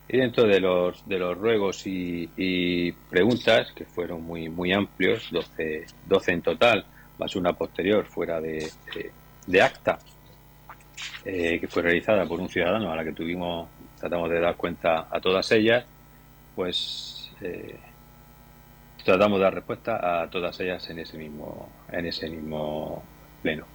Y 0.07 0.17
dentro 0.17 0.43
de 0.47 0.59
los, 0.59 1.07
de 1.07 1.17
los 1.17 1.37
ruegos 1.37 1.83
y, 1.85 2.91
preguntas, 3.09 3.71
que 3.73 3.85
fueron 3.85 4.23
muy, 4.23 4.49
muy 4.49 4.71
amplios, 4.71 5.29
12, 5.31 5.85
12 6.05 6.31
en 6.31 6.41
total, 6.41 6.85
más 7.17 7.35
una 7.35 7.53
posterior 7.53 8.05
fuera 8.05 8.39
de, 8.39 8.69
de, 9.47 9.61
acta, 9.61 9.97
eh, 11.23 11.59
que 11.59 11.67
fue 11.67 11.81
realizada 11.81 12.25
por 12.25 12.39
un 12.39 12.49
ciudadano 12.49 12.91
a 12.91 12.95
la 12.95 13.03
que 13.03 13.13
tuvimos, 13.13 13.67
tratamos 13.99 14.29
de 14.29 14.39
dar 14.39 14.55
cuenta 14.55 15.07
a 15.09 15.19
todas 15.19 15.51
ellas, 15.51 15.85
pues 16.55 17.31
eh, 17.41 17.79
tratamos 19.03 19.39
de 19.39 19.43
dar 19.43 19.55
respuesta 19.55 20.21
a 20.21 20.29
todas 20.29 20.59
ellas 20.59 20.87
en 20.89 20.99
ese 20.99 21.17
mismo, 21.17 21.69
en 21.91 22.05
ese 22.05 22.29
mismo 22.29 23.03
pleno. 23.41 23.74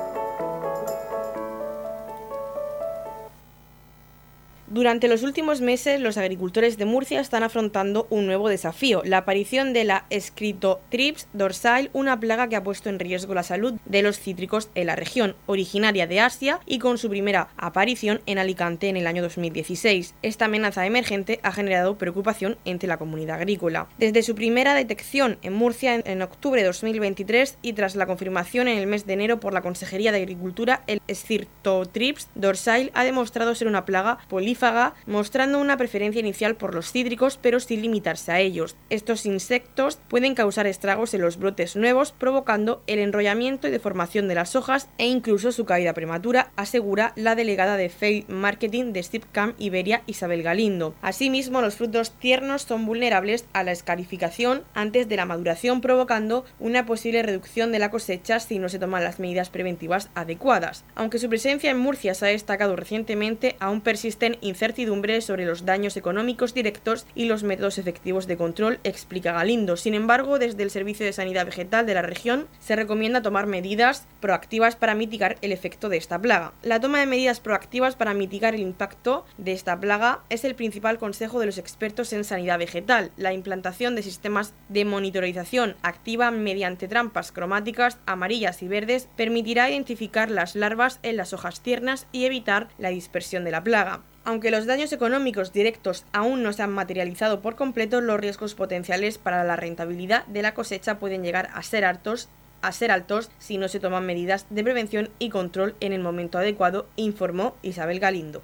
Durante 4.73 5.09
los 5.09 5.23
últimos 5.23 5.59
meses, 5.59 5.99
los 5.99 6.15
agricultores 6.15 6.77
de 6.77 6.85
Murcia 6.85 7.19
están 7.19 7.43
afrontando 7.43 8.07
un 8.09 8.25
nuevo 8.25 8.47
desafío, 8.47 9.01
la 9.03 9.17
aparición 9.17 9.73
de 9.73 9.83
la 9.83 10.05
Escritotrips 10.09 11.27
dorsal, 11.33 11.89
una 11.91 12.17
plaga 12.21 12.47
que 12.47 12.55
ha 12.55 12.63
puesto 12.63 12.87
en 12.87 12.97
riesgo 12.97 13.33
la 13.33 13.43
salud 13.43 13.73
de 13.83 14.01
los 14.01 14.17
cítricos 14.17 14.69
en 14.73 14.87
la 14.87 14.95
región, 14.95 15.35
originaria 15.45 16.07
de 16.07 16.21
Asia 16.21 16.61
y 16.65 16.79
con 16.79 16.97
su 16.97 17.09
primera 17.09 17.49
aparición 17.57 18.21
en 18.25 18.37
Alicante 18.37 18.87
en 18.87 18.95
el 18.95 19.07
año 19.07 19.21
2016. 19.21 20.15
Esta 20.21 20.45
amenaza 20.45 20.85
emergente 20.85 21.41
ha 21.43 21.51
generado 21.51 21.97
preocupación 21.97 22.57
entre 22.63 22.87
la 22.87 22.97
comunidad 22.97 23.39
agrícola. 23.39 23.89
Desde 23.97 24.23
su 24.23 24.35
primera 24.35 24.73
detección 24.73 25.37
en 25.41 25.51
Murcia 25.51 25.95
en, 25.95 26.21
octubre 26.21 26.61
de 26.61 26.67
2023 26.67 27.57
y 27.61 27.73
tras 27.73 27.97
la 27.97 28.05
confirmación 28.05 28.69
en 28.69 28.77
el 28.77 28.87
mes 28.87 29.05
de 29.05 29.11
enero 29.11 29.41
por 29.41 29.51
la 29.51 29.63
Consejería 29.63 30.13
de 30.13 30.19
Agricultura, 30.19 30.83
el 30.87 31.01
Escritotrips 31.09 32.29
dorsal 32.35 32.91
ha 32.93 33.03
demostrado 33.03 33.53
ser 33.53 33.67
una 33.67 33.83
plaga 33.83 34.19
polífera 34.29 34.60
mostrando 35.05 35.59
una 35.59 35.77
preferencia 35.77 36.19
inicial 36.19 36.55
por 36.55 36.75
los 36.75 36.91
cítricos, 36.91 37.37
pero 37.41 37.59
sin 37.59 37.81
limitarse 37.81 38.31
a 38.31 38.39
ellos. 38.39 38.75
Estos 38.89 39.25
insectos 39.25 39.99
pueden 40.07 40.35
causar 40.35 40.67
estragos 40.67 41.13
en 41.13 41.21
los 41.21 41.37
brotes 41.37 41.75
nuevos, 41.75 42.11
provocando 42.11 42.83
el 42.87 42.99
enrollamiento 42.99 43.67
y 43.67 43.71
deformación 43.71 44.27
de 44.27 44.35
las 44.35 44.55
hojas 44.55 44.89
e 44.97 45.07
incluso 45.07 45.51
su 45.51 45.65
caída 45.65 45.93
prematura, 45.93 46.51
asegura 46.55 47.13
la 47.15 47.35
delegada 47.35 47.77
de 47.77 47.89
Fail 47.89 48.25
Marketing 48.27 48.93
de 48.93 49.03
Stipcam 49.03 49.53
Iberia, 49.57 50.03
Isabel 50.07 50.43
Galindo. 50.43 50.95
Asimismo, 51.01 51.61
los 51.61 51.75
frutos 51.75 52.11
tiernos 52.11 52.63
son 52.63 52.85
vulnerables 52.85 53.45
a 53.53 53.63
la 53.63 53.71
escarificación 53.71 54.63
antes 54.73 55.07
de 55.09 55.15
la 55.15 55.25
maduración, 55.25 55.81
provocando 55.81 56.45
una 56.59 56.85
posible 56.85 57.23
reducción 57.23 57.71
de 57.71 57.79
la 57.79 57.91
cosecha 57.91 58.39
si 58.39 58.59
no 58.59 58.69
se 58.69 58.79
toman 58.79 59.03
las 59.03 59.19
medidas 59.19 59.49
preventivas 59.49 60.09
adecuadas. 60.15 60.83
Aunque 60.95 61.19
su 61.19 61.29
presencia 61.29 61.71
en 61.71 61.79
Murcia 61.79 62.13
se 62.13 62.25
ha 62.25 62.29
destacado 62.29 62.75
recientemente, 62.75 63.55
aún 63.59 63.81
persisten 63.81 64.37
incertidumbre 64.51 65.19
sobre 65.21 65.45
los 65.45 65.65
daños 65.65 65.97
económicos 65.97 66.53
directos 66.53 67.07
y 67.15 67.25
los 67.25 67.43
métodos 67.43 67.77
efectivos 67.77 68.27
de 68.27 68.37
control, 68.37 68.79
explica 68.83 69.33
Galindo. 69.33 69.75
Sin 69.77 69.95
embargo, 69.95 70.37
desde 70.37 70.63
el 70.63 70.69
Servicio 70.69 71.05
de 71.05 71.13
Sanidad 71.13 71.45
Vegetal 71.45 71.85
de 71.85 71.95
la 71.95 72.03
región 72.03 72.47
se 72.59 72.75
recomienda 72.75 73.21
tomar 73.21 73.47
medidas 73.47 74.07
proactivas 74.19 74.75
para 74.75 74.93
mitigar 74.93 75.37
el 75.41 75.51
efecto 75.51 75.89
de 75.89 75.97
esta 75.97 76.19
plaga. 76.21 76.53
La 76.61 76.79
toma 76.79 76.99
de 76.99 77.07
medidas 77.07 77.39
proactivas 77.39 77.95
para 77.95 78.13
mitigar 78.13 78.53
el 78.53 78.61
impacto 78.61 79.25
de 79.37 79.53
esta 79.53 79.79
plaga 79.79 80.19
es 80.29 80.45
el 80.45 80.55
principal 80.55 80.99
consejo 80.99 81.39
de 81.39 81.47
los 81.47 81.57
expertos 81.57 82.13
en 82.13 82.23
sanidad 82.23 82.59
vegetal. 82.59 83.11
La 83.17 83.33
implantación 83.33 83.95
de 83.95 84.03
sistemas 84.03 84.53
de 84.69 84.85
monitorización 84.85 85.75
activa 85.81 86.29
mediante 86.31 86.87
trampas 86.87 87.31
cromáticas 87.31 87.97
amarillas 88.05 88.61
y 88.61 88.67
verdes 88.67 89.07
permitirá 89.15 89.69
identificar 89.69 90.29
las 90.29 90.55
larvas 90.55 90.99
en 91.03 91.17
las 91.17 91.33
hojas 91.33 91.61
tiernas 91.61 92.07
y 92.11 92.25
evitar 92.25 92.69
la 92.77 92.89
dispersión 92.89 93.43
de 93.43 93.51
la 93.51 93.63
plaga. 93.63 94.01
Aunque 94.23 94.51
los 94.51 94.65
daños 94.65 94.93
económicos 94.93 95.51
directos 95.51 96.05
aún 96.13 96.43
no 96.43 96.53
se 96.53 96.61
han 96.61 96.71
materializado 96.71 97.41
por 97.41 97.55
completo, 97.55 98.01
los 98.01 98.19
riesgos 98.19 98.53
potenciales 98.53 99.17
para 99.17 99.43
la 99.43 99.55
rentabilidad 99.55 100.25
de 100.27 100.43
la 100.43 100.53
cosecha 100.53 100.99
pueden 100.99 101.23
llegar 101.23 101.49
a 101.53 101.63
ser 101.63 101.85
altos 101.85 102.29
a 102.61 102.71
ser 102.71 102.91
altos 102.91 103.31
si 103.39 103.57
no 103.57 103.67
se 103.67 103.79
toman 103.79 104.05
medidas 104.05 104.45
de 104.49 104.63
prevención 104.63 105.09
y 105.19 105.29
control 105.29 105.75
en 105.79 105.93
el 105.93 106.01
momento 106.01 106.37
adecuado, 106.37 106.85
informó 106.95 107.55
Isabel 107.61 107.99
Galindo. 107.99 108.43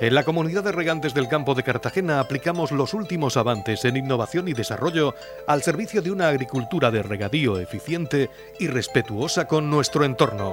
En 0.00 0.14
la 0.14 0.24
comunidad 0.24 0.64
de 0.64 0.72
regantes 0.72 1.14
del 1.14 1.28
campo 1.28 1.54
de 1.54 1.62
Cartagena 1.62 2.20
aplicamos 2.20 2.72
los 2.72 2.92
últimos 2.92 3.36
avances 3.36 3.84
en 3.84 3.96
innovación 3.96 4.48
y 4.48 4.52
desarrollo 4.52 5.14
al 5.46 5.62
servicio 5.62 6.02
de 6.02 6.10
una 6.10 6.28
agricultura 6.28 6.90
de 6.90 7.02
regadío 7.02 7.58
eficiente 7.58 8.28
y 8.58 8.66
respetuosa 8.66 9.46
con 9.46 9.70
nuestro 9.70 10.04
entorno. 10.04 10.52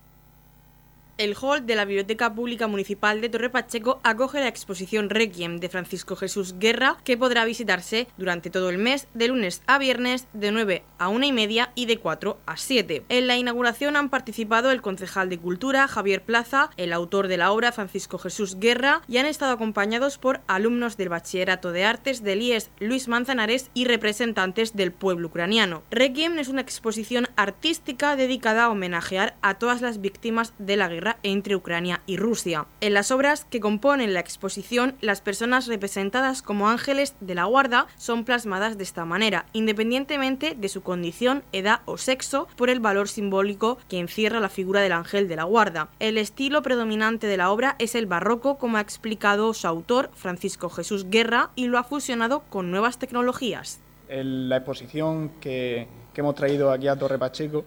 El 1.21 1.35
hall 1.39 1.67
de 1.67 1.75
la 1.75 1.85
Biblioteca 1.85 2.33
Pública 2.33 2.65
Municipal 2.65 3.21
de 3.21 3.29
Torre 3.29 3.51
Pacheco 3.51 3.99
acoge 4.03 4.39
la 4.39 4.47
exposición 4.47 5.11
Requiem 5.11 5.59
de 5.59 5.69
Francisco 5.69 6.15
Jesús 6.15 6.55
Guerra, 6.57 6.97
que 7.03 7.15
podrá 7.15 7.45
visitarse 7.45 8.07
durante 8.17 8.49
todo 8.49 8.71
el 8.71 8.79
mes, 8.79 9.07
de 9.13 9.27
lunes 9.27 9.61
a 9.67 9.77
viernes, 9.77 10.25
de 10.33 10.51
9 10.51 10.83
a 10.97 11.09
1 11.09 11.23
y 11.27 11.31
media 11.31 11.73
y 11.75 11.85
de 11.85 11.99
4 11.99 12.39
a 12.43 12.57
7. 12.57 13.03
En 13.07 13.27
la 13.27 13.37
inauguración 13.37 13.97
han 13.97 14.09
participado 14.09 14.71
el 14.71 14.81
concejal 14.81 15.29
de 15.29 15.37
Cultura, 15.37 15.87
Javier 15.87 16.23
Plaza, 16.23 16.71
el 16.75 16.91
autor 16.91 17.27
de 17.27 17.37
la 17.37 17.51
obra, 17.51 17.71
Francisco 17.71 18.17
Jesús 18.17 18.57
Guerra, 18.59 19.03
y 19.07 19.17
han 19.17 19.27
estado 19.27 19.51
acompañados 19.51 20.17
por 20.17 20.41
alumnos 20.47 20.97
del 20.97 21.09
Bachillerato 21.09 21.71
de 21.71 21.85
Artes 21.85 22.23
del 22.23 22.41
IES 22.41 22.71
Luis 22.79 23.07
Manzanares 23.07 23.69
y 23.75 23.85
representantes 23.85 24.75
del 24.75 24.91
pueblo 24.91 25.27
ucraniano. 25.27 25.83
Requiem 25.91 26.39
es 26.39 26.47
una 26.47 26.61
exposición 26.61 27.27
artística 27.35 28.15
dedicada 28.15 28.63
a 28.63 28.69
homenajear 28.71 29.35
a 29.43 29.59
todas 29.59 29.81
las 29.81 30.01
víctimas 30.01 30.55
de 30.57 30.77
la 30.77 30.87
guerra 30.87 31.10
entre 31.23 31.55
Ucrania 31.55 32.01
y 32.05 32.17
Rusia. 32.17 32.65
En 32.81 32.93
las 32.93 33.11
obras 33.11 33.45
que 33.45 33.59
componen 33.59 34.13
la 34.13 34.19
exposición, 34.19 34.95
las 35.01 35.21
personas 35.21 35.67
representadas 35.67 36.41
como 36.41 36.69
ángeles 36.69 37.15
de 37.19 37.35
la 37.35 37.45
guarda 37.45 37.87
son 37.97 38.25
plasmadas 38.25 38.77
de 38.77 38.83
esta 38.83 39.05
manera, 39.05 39.45
independientemente 39.53 40.55
de 40.55 40.69
su 40.69 40.81
condición, 40.81 41.43
edad 41.51 41.81
o 41.85 41.97
sexo, 41.97 42.47
por 42.55 42.69
el 42.69 42.79
valor 42.79 43.07
simbólico 43.07 43.77
que 43.89 43.99
encierra 43.99 44.39
la 44.39 44.49
figura 44.49 44.81
del 44.81 44.91
ángel 44.91 45.27
de 45.27 45.35
la 45.35 45.43
guarda. 45.43 45.89
El 45.99 46.17
estilo 46.17 46.61
predominante 46.61 47.27
de 47.27 47.37
la 47.37 47.51
obra 47.51 47.75
es 47.79 47.95
el 47.95 48.05
barroco, 48.05 48.57
como 48.57 48.77
ha 48.77 48.81
explicado 48.81 49.53
su 49.53 49.67
autor, 49.67 50.09
Francisco 50.13 50.69
Jesús 50.69 51.09
Guerra, 51.09 51.51
y 51.55 51.67
lo 51.67 51.77
ha 51.77 51.83
fusionado 51.83 52.43
con 52.49 52.71
nuevas 52.71 52.97
tecnologías. 52.97 53.79
En 54.09 54.49
la 54.49 54.57
exposición 54.57 55.31
que, 55.39 55.87
hemos 56.15 56.35
traído 56.35 56.71
aquí 56.71 56.87
a 56.87 56.95
Torre 56.95 57.17
Pacheco, 57.17 57.65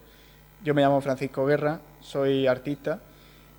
yo 0.62 0.74
me 0.74 0.82
llamo 0.82 1.00
Francisco 1.00 1.46
Guerra, 1.46 1.80
soy 2.00 2.46
artista 2.46 3.00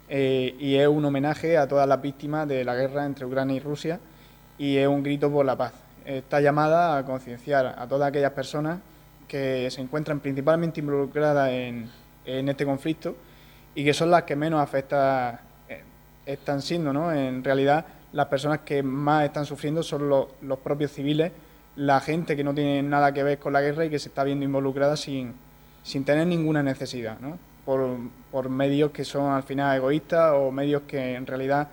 eh, 0.08 0.56
y 0.60 0.76
es 0.76 0.88
un 0.88 1.04
homenaje 1.04 1.58
a 1.58 1.68
todas 1.68 1.88
las 1.88 2.02
víctimas 2.02 2.48
de 2.48 2.64
la 2.64 2.76
guerra 2.76 3.06
entre 3.06 3.26
Ucrania 3.26 3.56
y 3.56 3.60
Rusia 3.60 4.00
y 4.58 4.78
es 4.78 4.88
un 4.88 5.04
grito 5.04 5.32
por 5.32 5.46
la 5.46 5.58
paz. 5.58 5.74
Está 6.06 6.40
llamada 6.40 6.98
a 6.98 7.06
concienciar 7.06 7.76
a 7.78 7.88
todas 7.88 8.10
aquellas 8.10 8.32
personas 8.32 8.80
que 9.28 9.70
se 9.72 9.82
encuentran 9.82 10.20
principalmente 10.20 10.80
involucradas 10.80 11.50
en, 11.50 11.90
este 12.26 12.66
conflicto 12.66 13.16
y 13.74 13.84
que 13.84 13.94
son 13.94 14.12
las 14.12 14.24
que 14.24 14.36
menos 14.36 14.62
afectadas 14.62 15.40
eh, 15.68 15.82
están 16.26 16.62
siendo. 16.62 16.94
¿no? 16.94 17.12
En 17.12 17.44
realidad, 17.44 17.86
las 18.14 18.28
personas 18.28 18.60
que 18.60 18.84
más 18.84 19.26
están 19.26 19.46
sufriendo 19.46 19.84
son 19.84 20.08
los, 20.08 20.28
los 20.42 20.60
propios 20.60 20.92
civiles, 20.92 21.32
la 21.76 22.00
gente 22.00 22.36
que 22.36 22.44
no 22.44 22.54
tiene 22.54 22.82
nada 22.84 23.12
que 23.12 23.24
ver 23.24 23.40
con 23.40 23.54
la 23.54 23.62
guerra 23.62 23.86
y 23.86 23.90
que 23.90 24.00
se 24.00 24.10
está 24.10 24.24
viendo 24.24 24.46
involucrada 24.46 24.96
sin, 24.96 25.34
sin 25.84 26.06
tener 26.06 26.28
ninguna 26.28 26.62
necesidad. 26.62 27.20
¿no? 27.20 27.38
Por, 27.66 27.98
por 28.32 28.50
medios 28.50 28.92
que 28.92 29.04
son 29.04 29.32
al 29.32 29.44
final 29.44 29.76
egoístas 29.76 30.34
o 30.36 30.52
medios 30.52 30.84
que 30.84 31.16
en 31.16 31.26
realidad 31.26 31.68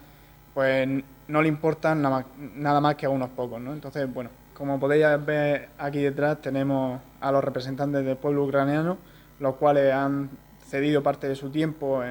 pues 0.54 0.88
no 1.28 1.42
le 1.42 1.48
importan 1.48 2.02
nada 2.02 2.80
más, 2.80 2.94
que 2.96 3.06
a 3.06 3.10
unos 3.10 3.30
pocos. 3.30 3.60
¿no? 3.60 3.72
Entonces, 3.72 4.12
bueno, 4.12 4.30
como 4.54 4.78
podéis 4.78 5.06
ver 5.24 5.70
aquí 5.78 6.00
detrás 6.00 6.40
tenemos 6.40 7.00
a 7.20 7.32
los 7.32 7.42
representantes 7.42 8.04
del 8.04 8.16
pueblo 8.16 8.44
ucraniano, 8.44 8.98
los 9.38 9.56
cuales 9.56 9.92
han 9.92 10.30
cedido 10.66 11.02
parte 11.02 11.28
de 11.28 11.34
su 11.34 11.50
tiempo 11.50 12.02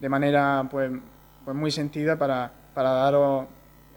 de 0.00 0.08
manera 0.08 0.66
pues, 0.70 0.90
pues 1.44 1.56
muy 1.56 1.70
sentida 1.70 2.16
para, 2.16 2.50
para 2.74 2.90
daros, 2.90 3.46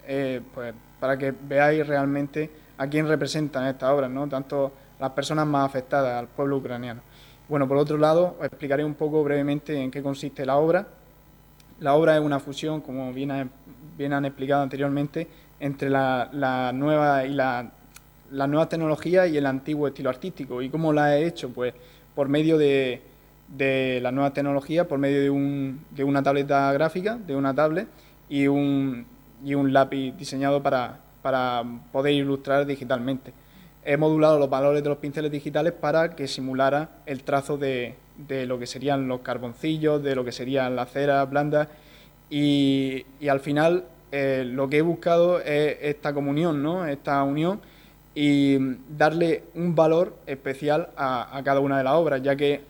eh, 0.07 0.41
pues, 0.53 0.73
para 0.99 1.17
que 1.17 1.31
veáis 1.31 1.85
realmente 1.85 2.49
a 2.77 2.87
quién 2.87 3.07
representan 3.07 3.67
estas 3.67 3.89
obras, 3.91 4.09
¿no? 4.09 4.27
tanto 4.27 4.71
las 4.99 5.11
personas 5.11 5.45
más 5.47 5.65
afectadas, 5.65 6.17
al 6.17 6.27
pueblo 6.27 6.57
ucraniano. 6.57 7.01
Bueno, 7.51 7.67
por 7.67 7.75
otro 7.75 7.97
lado, 7.97 8.37
os 8.39 8.45
explicaré 8.45 8.85
un 8.85 8.93
poco 8.93 9.25
brevemente 9.25 9.75
en 9.75 9.91
qué 9.91 10.01
consiste 10.01 10.45
la 10.45 10.55
obra. 10.55 10.87
La 11.81 11.95
obra 11.95 12.15
es 12.15 12.21
una 12.21 12.39
fusión, 12.39 12.79
como 12.79 13.11
bien, 13.11 13.29
han 13.29 14.25
explicado 14.25 14.63
anteriormente, 14.63 15.27
entre 15.59 15.89
la, 15.89 16.71
nueva 16.73 17.25
y 17.25 17.33
la, 17.33 17.69
nueva 18.31 18.69
tecnología 18.69 19.27
y 19.27 19.35
el 19.35 19.45
antiguo 19.45 19.89
estilo 19.89 20.09
artístico. 20.09 20.61
¿Y 20.61 20.69
cómo 20.69 20.93
la 20.93 21.17
he 21.17 21.25
hecho? 21.27 21.49
Pues 21.49 21.73
por 22.15 22.29
medio 22.29 22.57
de, 22.57 23.01
la 24.01 24.13
nueva 24.13 24.31
tecnología, 24.31 24.87
por 24.87 24.99
medio 24.99 25.19
de, 25.19 26.03
una 26.05 26.23
tableta 26.23 26.71
gráfica, 26.71 27.17
de 27.17 27.35
una 27.35 27.53
tablet 27.53 27.89
y 28.29 28.47
un, 28.47 29.05
lápiz 29.43 30.13
diseñado 30.13 30.63
para 30.63 31.63
poder 31.91 32.13
ilustrar 32.13 32.65
digitalmente 32.65 33.33
he 33.83 33.97
modulado 33.97 34.37
los 34.37 34.49
valores 34.49 34.83
de 34.83 34.89
los 34.89 34.97
pinceles 34.99 35.31
digitales 35.31 35.73
para 35.73 36.15
que 36.15 36.27
simulara 36.27 36.89
el 37.05 37.23
trazo 37.23 37.57
de, 37.57 37.95
lo 38.27 38.59
que 38.59 38.67
serían 38.67 39.07
los 39.07 39.21
carboncillos, 39.21 40.03
de 40.03 40.15
lo 40.15 40.23
que 40.23 40.31
serían 40.31 40.75
las 40.75 40.91
ceras 40.91 41.29
blandas 41.29 41.67
y, 42.29 43.05
al 43.29 43.39
final 43.39 43.85
eh, 44.11 44.43
lo 44.45 44.69
que 44.69 44.77
he 44.77 44.81
buscado 44.81 45.39
es 45.39 45.77
esta 45.81 46.13
comunión, 46.13 46.61
¿no? 46.61 46.85
esta 46.85 47.23
unión 47.23 47.61
y 48.13 48.57
darle 48.89 49.43
un 49.55 49.73
valor 49.73 50.15
especial 50.27 50.89
a, 50.97 51.41
cada 51.43 51.61
una 51.61 51.77
de 51.77 51.83
las 51.83 51.93
obras, 51.93 52.21
ya 52.21 52.35
que 52.35 52.61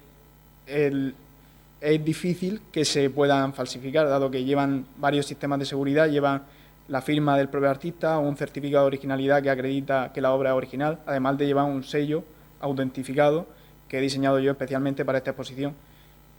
es 0.67 2.05
difícil 2.05 2.61
que 2.71 2.85
se 2.85 3.09
puedan 3.09 3.53
falsificar, 3.53 4.07
dado 4.07 4.29
que 4.29 4.43
llevan 4.43 4.85
varios 4.97 5.25
sistemas 5.25 5.59
de 5.59 5.65
seguridad, 5.65 6.07
llevan 6.07 6.43
la 6.91 7.01
firma 7.01 7.37
del 7.37 7.47
propio 7.47 7.69
artista 7.69 8.19
o 8.19 8.27
un 8.27 8.35
certificado 8.35 8.83
de 8.83 8.87
originalidad 8.87 9.41
que 9.41 9.49
acredita 9.49 10.11
que 10.13 10.19
la 10.19 10.33
obra 10.33 10.49
es 10.49 10.57
original, 10.57 10.99
además 11.05 11.37
de 11.37 11.45
llevar 11.45 11.63
un 11.63 11.85
sello 11.85 12.25
autentificado 12.59 13.47
que 13.87 13.97
he 13.97 14.01
diseñado 14.01 14.39
yo 14.39 14.51
especialmente 14.51 15.05
para 15.05 15.19
esta 15.19 15.29
exposición. 15.29 15.73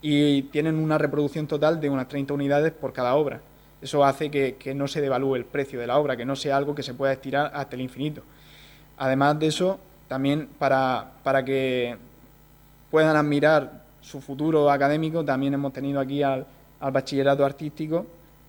Y 0.03 0.43
tienen 0.43 0.75
una 0.75 0.99
reproducción 0.99 1.47
total 1.47 1.81
de 1.81 1.89
unas 1.89 2.07
30 2.07 2.35
unidades 2.35 2.71
por 2.73 2.93
cada 2.93 3.15
obra. 3.15 3.41
Eso 3.81 4.05
hace 4.05 4.31
que, 4.31 4.75
no 4.75 4.89
se 4.89 5.01
devalúe 5.01 5.37
el 5.37 5.47
precio 5.47 5.81
de 5.81 5.87
la 5.87 5.99
obra, 5.99 6.19
que 6.19 6.27
no 6.27 6.37
sea 6.37 6.59
algo 6.59 6.75
que 6.75 6.83
se 6.83 6.93
pueda 6.93 7.15
estirar 7.15 7.51
hasta 7.55 7.75
el 7.75 7.81
infinito. 7.81 8.21
Además 8.99 9.39
de 9.39 9.47
eso, 9.47 9.81
también 10.07 10.51
para, 10.59 11.13
para 11.23 11.43
que 11.43 11.97
puedan 12.91 13.17
admirar 13.17 13.85
su 14.03 14.21
futuro 14.21 14.71
académico, 14.71 15.25
también 15.25 15.55
hemos 15.55 15.73
tenido 15.73 15.99
aquí 15.99 16.23
al, 16.23 16.45
al 16.79 16.93
bachillerato 16.93 17.43
artístico 17.43 18.05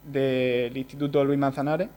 del 0.05 0.75
Instituto 0.77 1.23
Luis 1.23 1.39
Manzanares 1.39 1.89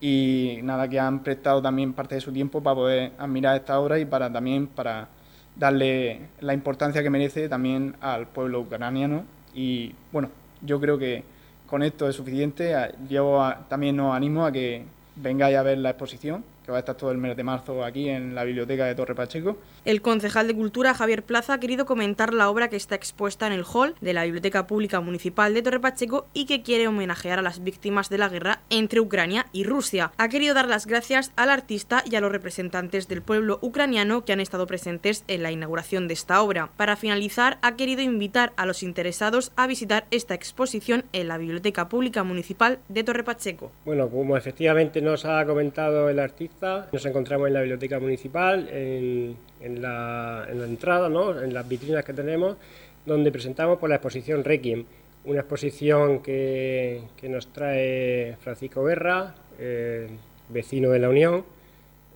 y 0.00 0.58
nada 0.62 0.88
que 0.88 0.98
han 1.00 1.22
prestado 1.22 1.62
también 1.62 1.92
parte 1.92 2.16
de 2.16 2.20
su 2.20 2.32
tiempo 2.32 2.62
para 2.62 2.76
poder 2.76 3.12
admirar 3.18 3.56
esta 3.56 3.78
obra 3.78 3.98
y 3.98 4.04
para 4.04 4.32
también 4.32 4.66
para 4.66 5.08
darle 5.56 6.20
la 6.40 6.52
importancia 6.52 7.02
que 7.02 7.10
merece 7.10 7.48
también 7.48 7.96
al 8.00 8.26
pueblo 8.26 8.60
ucraniano. 8.60 9.24
Y 9.54 9.94
bueno 10.12 10.28
yo 10.62 10.80
creo 10.80 10.98
que 10.98 11.24
con 11.66 11.82
esto 11.82 12.08
es 12.08 12.16
suficiente. 12.16 12.74
Yo 13.08 13.42
también 13.68 13.98
os 14.00 14.14
animo 14.14 14.44
a 14.44 14.52
que 14.52 14.84
vengáis 15.16 15.56
a 15.56 15.62
ver 15.62 15.78
la 15.78 15.90
exposición 15.90 16.44
que 16.64 16.72
va 16.72 16.78
a 16.78 16.80
estar 16.80 16.96
todo 16.96 17.10
el 17.10 17.18
mes 17.18 17.36
de 17.36 17.44
marzo 17.44 17.84
aquí 17.84 18.08
en 18.08 18.34
la 18.34 18.44
biblioteca 18.44 18.86
de 18.86 18.94
Torre 18.94 19.14
Pacheco. 19.14 19.58
El 19.84 20.00
concejal 20.00 20.46
de 20.46 20.54
Cultura, 20.54 20.94
Javier 20.94 21.22
Plaza, 21.22 21.54
ha 21.54 21.60
querido 21.60 21.84
comentar 21.84 22.32
la 22.32 22.48
obra 22.48 22.68
que 22.68 22.76
está 22.76 22.94
expuesta 22.94 23.46
en 23.46 23.52
el 23.52 23.64
hall 23.64 23.94
de 24.00 24.14
la 24.14 24.24
Biblioteca 24.24 24.66
Pública 24.66 25.00
Municipal 25.00 25.52
de 25.52 25.62
Torre 25.62 25.80
Pacheco 25.80 26.26
y 26.32 26.46
que 26.46 26.62
quiere 26.62 26.88
homenajear 26.88 27.38
a 27.38 27.42
las 27.42 27.62
víctimas 27.62 28.08
de 28.08 28.18
la 28.18 28.28
guerra 28.28 28.60
entre 28.70 29.00
Ucrania 29.00 29.46
y 29.52 29.64
Rusia. 29.64 30.12
Ha 30.16 30.28
querido 30.28 30.54
dar 30.54 30.68
las 30.68 30.86
gracias 30.86 31.32
al 31.36 31.50
artista 31.50 32.02
y 32.10 32.16
a 32.16 32.20
los 32.20 32.32
representantes 32.32 33.08
del 33.08 33.22
pueblo 33.22 33.58
ucraniano 33.60 34.24
que 34.24 34.32
han 34.32 34.40
estado 34.40 34.66
presentes 34.66 35.24
en 35.28 35.42
la 35.42 35.52
inauguración 35.52 36.08
de 36.08 36.14
esta 36.14 36.40
obra. 36.40 36.70
Para 36.76 36.96
finalizar, 36.96 37.58
ha 37.60 37.76
querido 37.76 38.00
invitar 38.00 38.52
a 38.56 38.64
los 38.64 38.82
interesados 38.82 39.52
a 39.56 39.66
visitar 39.66 40.06
esta 40.10 40.34
exposición 40.34 41.04
en 41.12 41.28
la 41.28 41.38
Biblioteca 41.38 41.88
Pública 41.88 42.24
Municipal 42.24 42.78
de 42.88 43.04
Torre 43.04 43.24
Pacheco. 43.24 43.70
Bueno, 43.84 44.08
como 44.08 44.36
efectivamente 44.36 45.02
nos 45.02 45.24
ha 45.24 45.44
comentado 45.44 46.08
el 46.08 46.18
artista, 46.18 46.53
nos 46.92 47.06
encontramos 47.06 47.48
en 47.48 47.54
la 47.54 47.60
biblioteca 47.60 47.98
municipal, 47.98 48.68
en, 48.70 49.36
la, 49.80 50.46
entrada, 50.50 51.06
en 51.42 51.54
las 51.54 51.68
vitrinas 51.68 52.04
que 52.04 52.12
tenemos, 52.12 52.56
donde 53.04 53.30
presentamos 53.30 53.78
por 53.78 53.88
la 53.88 53.96
exposición 53.96 54.44
Requiem, 54.44 54.84
una 55.24 55.40
exposición 55.40 56.20
que, 56.20 57.02
nos 57.22 57.48
trae 57.48 58.36
Francisco 58.40 58.84
Guerra, 58.84 59.34
eh, 59.58 60.08
vecino 60.48 60.90
de 60.90 60.98
la 60.98 61.08
Unión, 61.08 61.44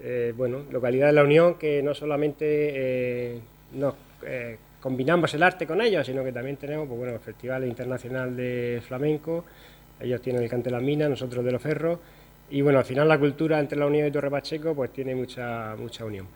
eh, 0.01 0.33
bueno, 0.37 0.63
localidad 0.71 1.07
de 1.09 1.13
la 1.13 1.25
Unión 1.25 1.55
que 1.55 1.83
no 1.83 1.95
solamente 1.95 2.45
eh, 2.47 3.41
combinamos 4.81 5.35
el 5.35 5.43
arte 5.43 5.67
con 5.67 5.81
ellos, 5.81 6.07
sino 6.07 6.23
que 6.23 6.33
también 6.33 6.57
tenemos 6.57 6.87
pues, 6.87 6.99
bueno, 6.99 7.15
el 7.15 7.21
Festival 7.21 7.67
Internacional 7.67 8.37
de 8.37 8.83
Flamenco, 8.87 9.45
ellos 10.01 10.23
tienen 10.23 10.43
el 10.43 10.49
Cante 10.49 10.71
de 10.71 10.77
la 10.77 10.81
Mina, 10.81 11.09
nosotros 11.09 11.45
de 11.45 11.53
los 11.53 11.61
Ferros, 11.61 11.99
y 12.51 12.63
bueno, 12.63 12.79
al 12.79 12.85
final 12.85 13.09
la 13.09 13.19
cultura 13.19 13.61
entre 13.61 13.79
la 13.79 13.87
Unión 13.87 14.07
y 14.07 14.11
Torre 14.11 14.31
Pacheco 14.31 14.75
pues 14.75 14.93
tiene 14.93 15.15
mucha, 15.15 15.75
mucha 15.77 16.05
unión. 16.05 16.27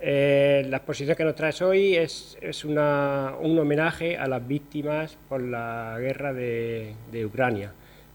Eh, 0.00 0.64
la 0.68 0.76
exposición 0.76 1.16
que 1.16 1.24
nos 1.24 1.34
traes 1.34 1.60
hoy 1.60 1.96
es, 1.96 2.38
es 2.40 2.64
un 2.64 2.78
homenaje 2.78 4.16
a 4.16 4.28
las 4.28 4.46
víctimas 4.46 5.18
por 5.28 5.42
la 5.42 5.96
guerra 5.98 6.32
de, 6.32 6.94
de 7.10 7.26
Ucrania. 7.26 7.72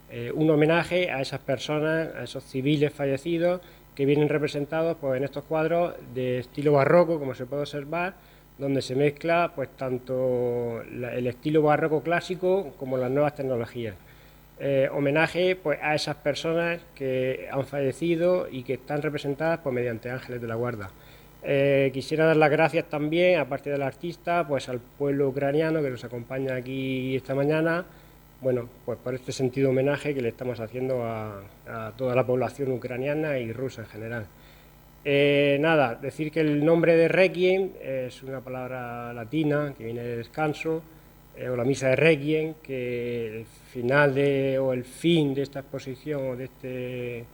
Eh, 0.10 0.32
un 0.32 0.50
homenaje 0.50 1.12
a 1.12 1.22
esas 1.22 1.40
personas, 1.40 2.14
a 2.16 2.24
esos 2.24 2.44
civiles 2.44 2.94
fallecidos 2.94 3.62
que 3.96 4.06
vienen 4.06 4.30
representados 4.30 4.98
pues, 5.00 5.18
en 5.18 5.24
estos 5.24 5.44
cuadros 5.44 5.96
de 6.14 6.40
estilo 6.40 6.74
barroco, 6.74 7.20
como 7.20 7.36
se 7.36 7.46
puede 7.46 7.64
observar, 7.64 8.14
donde 8.58 8.82
se 8.82 8.96
mezcla 8.96 9.52
pues, 9.56 9.70
tanto 9.76 10.82
el 10.82 11.28
estilo 11.28 11.64
barroco 11.64 12.02
clásico 12.02 12.74
como 12.78 12.98
las 12.98 13.12
nuevas 13.12 13.36
tecnologías. 13.36 13.96
Eh, 14.66 14.88
homenaje 14.94 15.58
pues, 15.58 15.78
a 15.82 15.94
esas 15.94 16.16
personas 16.16 16.80
que 16.96 17.50
han 17.52 17.66
fallecido 17.66 18.48
y 18.50 18.64
que 18.64 18.76
están 18.76 19.02
representadas 19.02 19.60
pues, 19.62 19.76
mediante 19.76 20.10
ángeles 20.10 20.40
de 20.42 20.48
la 20.48 20.56
guarda. 20.56 20.90
Eh, 21.44 21.92
quisiera 21.94 22.28
dar 22.28 22.38
las 22.38 22.50
gracias 22.50 22.86
también, 22.86 23.42
aparte 23.42 23.70
del 23.70 23.82
artista, 23.82 24.48
pues 24.48 24.70
al 24.70 24.80
pueblo 24.80 25.28
ucraniano 25.28 25.82
que 25.82 25.90
nos 25.90 26.06
acompaña 26.06 26.56
aquí 26.56 27.14
esta 27.14 27.36
mañana, 27.36 27.84
bueno, 28.40 28.70
pues 28.86 28.98
por 29.00 29.14
este 29.14 29.34
sentido 29.34 29.72
homenaje 29.72 30.16
que 30.16 30.22
le 30.22 30.30
estamos 30.30 30.62
haciendo 30.62 31.04
a, 31.04 31.42
toda 31.98 32.16
la 32.16 32.26
población 32.26 32.72
ucraniana 32.72 33.38
y 33.40 33.52
rusa 33.52 33.82
en 33.82 33.88
general. 33.90 34.28
Eh, 35.04 35.58
nada, 35.60 35.96
decir 35.96 36.32
que 36.32 36.40
el 36.40 36.64
nombre 36.64 36.96
de 36.96 37.10
Requiem 37.10 37.72
es 37.82 38.24
una 38.24 38.40
palabra 38.40 39.12
latina 39.12 39.74
que 39.78 39.84
viene 39.84 40.04
de 40.04 40.16
descanso, 40.16 40.82
o 41.50 41.56
la 41.56 41.64
misa 41.64 41.90
de 41.90 41.96
Requiem, 41.96 42.54
que 42.62 43.40
el 43.40 43.46
final 43.46 44.14
de, 44.14 44.60
o 44.60 44.74
el 44.74 44.84
fin 44.84 45.34
de 45.34 45.42
esta 45.42 45.60
exposición 45.60 46.30
o 46.30 46.36
de 46.36 46.46
este 46.46 47.26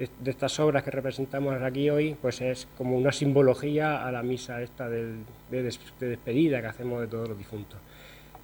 de, 0.00 0.30
estas 0.30 0.58
obras 0.60 0.82
que 0.82 0.90
representamos 0.90 1.60
aquí 1.60 1.90
hoy, 1.90 2.16
pues 2.20 2.40
es 2.40 2.66
como 2.78 2.96
una 2.96 3.12
simbología 3.12 4.06
a 4.06 4.10
la 4.10 4.22
misa 4.22 4.62
esta 4.62 4.88
de, 4.88 5.16
despedida 5.50 6.60
que 6.60 6.66
hacemos 6.66 7.02
de 7.02 7.06
todos 7.06 7.28
los 7.28 7.38
difuntos. 7.38 7.78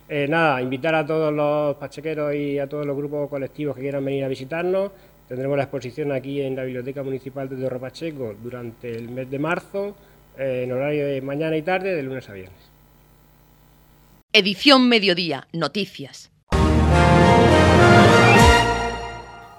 Eh, 0.08 0.26
nada, 0.28 0.60
invitar 0.62 0.94
a 0.94 1.04
todos 1.04 1.32
los 1.32 1.76
pachequeros 1.76 2.34
y 2.34 2.58
a 2.58 2.68
todos 2.68 2.86
los 2.86 2.96
grupos 2.96 3.28
colectivos 3.28 3.74
que 3.74 3.82
quieran 3.82 4.04
venir 4.04 4.24
a 4.24 4.28
visitarnos. 4.28 4.92
Tendremos 5.28 5.56
la 5.56 5.64
exposición 5.64 6.12
aquí 6.12 6.40
en 6.40 6.54
la 6.54 6.62
Biblioteca 6.62 7.02
Municipal 7.02 7.48
de 7.48 7.56
Torre 7.56 7.80
Pacheco 7.80 8.34
durante 8.40 8.94
el 8.94 9.08
mes 9.08 9.28
de 9.28 9.38
marzo, 9.38 9.96
eh, 10.38 10.62
en 10.64 10.72
horario 10.72 11.06
de 11.06 11.20
mañana 11.22 11.56
y 11.56 11.62
tarde, 11.62 11.94
de 11.94 12.02
lunes 12.02 12.28
a 12.28 12.34
viernes. 12.34 12.75
Edición 14.38 14.86
Mediodía, 14.90 15.48
Noticias. 15.54 16.30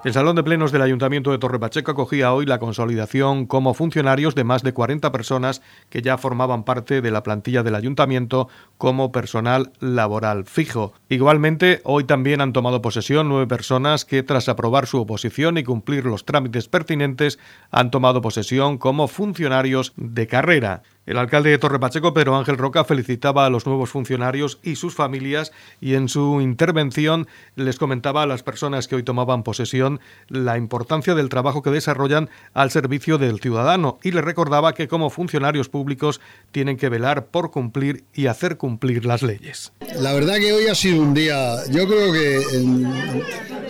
El 0.04 0.12
Salón 0.12 0.36
de 0.36 0.44
Plenos 0.44 0.70
del 0.70 0.82
Ayuntamiento 0.82 1.32
de 1.32 1.38
Torre 1.38 1.58
Pacheco 1.58 1.90
acogía 1.90 2.32
hoy 2.32 2.46
la 2.46 2.60
consolidación 2.60 3.46
como 3.46 3.74
funcionarios 3.74 4.36
de 4.36 4.44
más 4.44 4.62
de 4.62 4.72
40 4.72 5.10
personas 5.10 5.62
que 5.90 6.00
ya 6.00 6.16
formaban 6.16 6.62
parte 6.62 7.02
de 7.02 7.10
la 7.10 7.24
plantilla 7.24 7.64
del 7.64 7.74
Ayuntamiento 7.74 8.48
como 8.78 9.10
personal 9.10 9.72
laboral 9.80 10.44
fijo. 10.44 10.92
Igualmente, 11.08 11.80
hoy 11.82 12.04
también 12.04 12.40
han 12.40 12.52
tomado 12.52 12.80
posesión 12.80 13.28
nueve 13.28 13.48
personas 13.48 14.04
que, 14.04 14.22
tras 14.22 14.48
aprobar 14.48 14.86
su 14.86 15.00
oposición 15.00 15.58
y 15.58 15.64
cumplir 15.64 16.04
los 16.04 16.24
trámites 16.24 16.68
pertinentes, 16.68 17.40
han 17.72 17.90
tomado 17.90 18.22
posesión 18.22 18.78
como 18.78 19.08
funcionarios 19.08 19.92
de 19.96 20.28
carrera. 20.28 20.84
El 21.08 21.16
alcalde 21.16 21.48
de 21.48 21.56
Torre 21.56 21.80
Pacheco, 21.80 22.12
Pedro 22.12 22.36
Ángel 22.36 22.58
Roca, 22.58 22.84
felicitaba 22.84 23.46
a 23.46 23.48
los 23.48 23.64
nuevos 23.64 23.88
funcionarios 23.88 24.58
y 24.62 24.76
sus 24.76 24.94
familias 24.94 25.52
y 25.80 25.94
en 25.94 26.10
su 26.10 26.42
intervención 26.42 27.26
les 27.56 27.78
comentaba 27.78 28.24
a 28.24 28.26
las 28.26 28.42
personas 28.42 28.88
que 28.88 28.96
hoy 28.96 29.02
tomaban 29.02 29.42
posesión 29.42 30.00
la 30.28 30.58
importancia 30.58 31.14
del 31.14 31.30
trabajo 31.30 31.62
que 31.62 31.70
desarrollan 31.70 32.28
al 32.52 32.70
servicio 32.70 33.16
del 33.16 33.40
ciudadano 33.40 33.98
y 34.02 34.10
les 34.10 34.22
recordaba 34.22 34.74
que 34.74 34.86
como 34.86 35.08
funcionarios 35.08 35.70
públicos 35.70 36.20
tienen 36.52 36.76
que 36.76 36.90
velar 36.90 37.28
por 37.28 37.52
cumplir 37.52 38.04
y 38.12 38.26
hacer 38.26 38.58
cumplir 38.58 39.06
las 39.06 39.22
leyes. 39.22 39.72
La 39.98 40.12
verdad 40.12 40.36
que 40.36 40.52
hoy 40.52 40.66
ha 40.66 40.74
sido 40.74 41.00
un 41.00 41.14
día, 41.14 41.64
yo 41.70 41.88
creo 41.88 42.12
que 42.12 42.42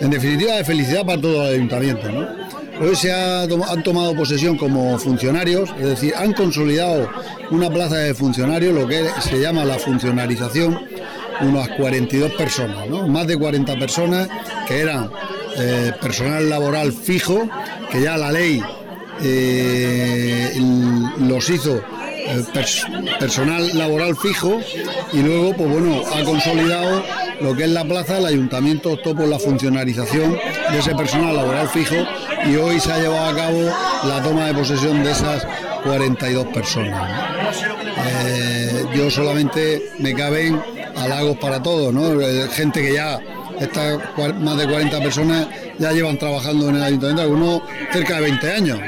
en, 0.01 0.09
definitiva 0.09 0.55
de 0.55 0.65
felicidad 0.65 1.05
para 1.05 1.21
todo 1.21 1.45
el 1.45 1.55
ayuntamiento. 1.55 2.11
¿no? 2.11 2.48
Hoy 2.81 2.95
se 2.95 3.11
han 3.11 3.83
tomado 3.83 4.15
posesión 4.15 4.57
como 4.57 4.97
funcionarios, 4.97 5.69
es 5.77 5.85
decir, 5.85 6.13
han 6.15 6.31
consolidado 6.31 7.09
una 7.51 7.69
plaza 7.69 7.97
de 7.97 8.13
funcionarios, 8.13 8.73
lo 8.73 8.87
que 8.87 9.05
se 9.21 9.39
llama 9.41 9.65
la 9.65 9.77
funcionalización, 9.77 10.79
unas 11.41 11.67
42 11.69 12.31
personas, 12.33 12.87
¿no? 12.87 13.05
más 13.07 13.27
de 13.27 13.37
40 13.37 13.77
personas 13.77 14.29
que 14.65 14.79
eran 14.79 15.09
eh, 15.57 15.91
personal 16.01 16.49
laboral 16.49 16.93
fijo, 16.93 17.49
que 17.91 18.01
ya 18.01 18.17
la 18.17 18.31
ley 18.31 18.61
eh, 19.21 20.53
los 21.19 21.49
hizo 21.49 21.81
eh, 22.29 22.43
personal 23.19 23.77
laboral 23.77 24.15
fijo 24.15 24.59
y 25.13 25.17
luego, 25.21 25.53
pues 25.53 25.69
bueno, 25.69 26.01
ha 26.15 26.23
consolidado 26.23 27.03
lo 27.41 27.55
que 27.55 27.63
es 27.63 27.69
la 27.69 27.85
plaza, 27.85 28.17
el 28.17 28.25
ayuntamiento 28.25 28.91
optó 28.91 29.15
por 29.15 29.27
la 29.27 29.39
funcionalización 29.39 30.37
de 30.71 30.79
ese 30.79 30.93
personal 30.95 31.35
laboral 31.35 31.67
fijo 31.69 31.95
y 32.45 32.55
hoy 32.55 32.79
se 32.79 32.91
ha 32.91 32.99
llevado 32.99 33.29
a 33.29 33.35
cabo 33.35 33.61
la 34.07 34.21
toma 34.21 34.47
de 34.47 34.53
posesión 34.53 35.03
de 35.03 35.11
esas 35.11 35.47
42 35.83 36.47
personas. 36.47 37.55
Eh, 38.05 38.85
yo 38.93 39.09
solamente 39.09 39.91
me 39.99 40.13
caben 40.13 40.61
halagos 40.95 41.37
para 41.37 41.61
todos, 41.61 41.93
¿no? 41.93 42.19
Eh, 42.21 42.47
gente 42.51 42.81
que 42.81 42.93
ya, 42.93 43.19
estas 43.59 43.99
más 44.39 44.57
de 44.57 44.67
40 44.67 44.99
personas 45.01 45.47
ya 45.77 45.91
llevan 45.91 46.17
trabajando 46.17 46.69
en 46.69 46.75
el 46.75 46.83
ayuntamiento, 46.83 47.21
algunos 47.21 47.61
cerca 47.91 48.15
de 48.15 48.21
20 48.21 48.51
años, 48.51 48.79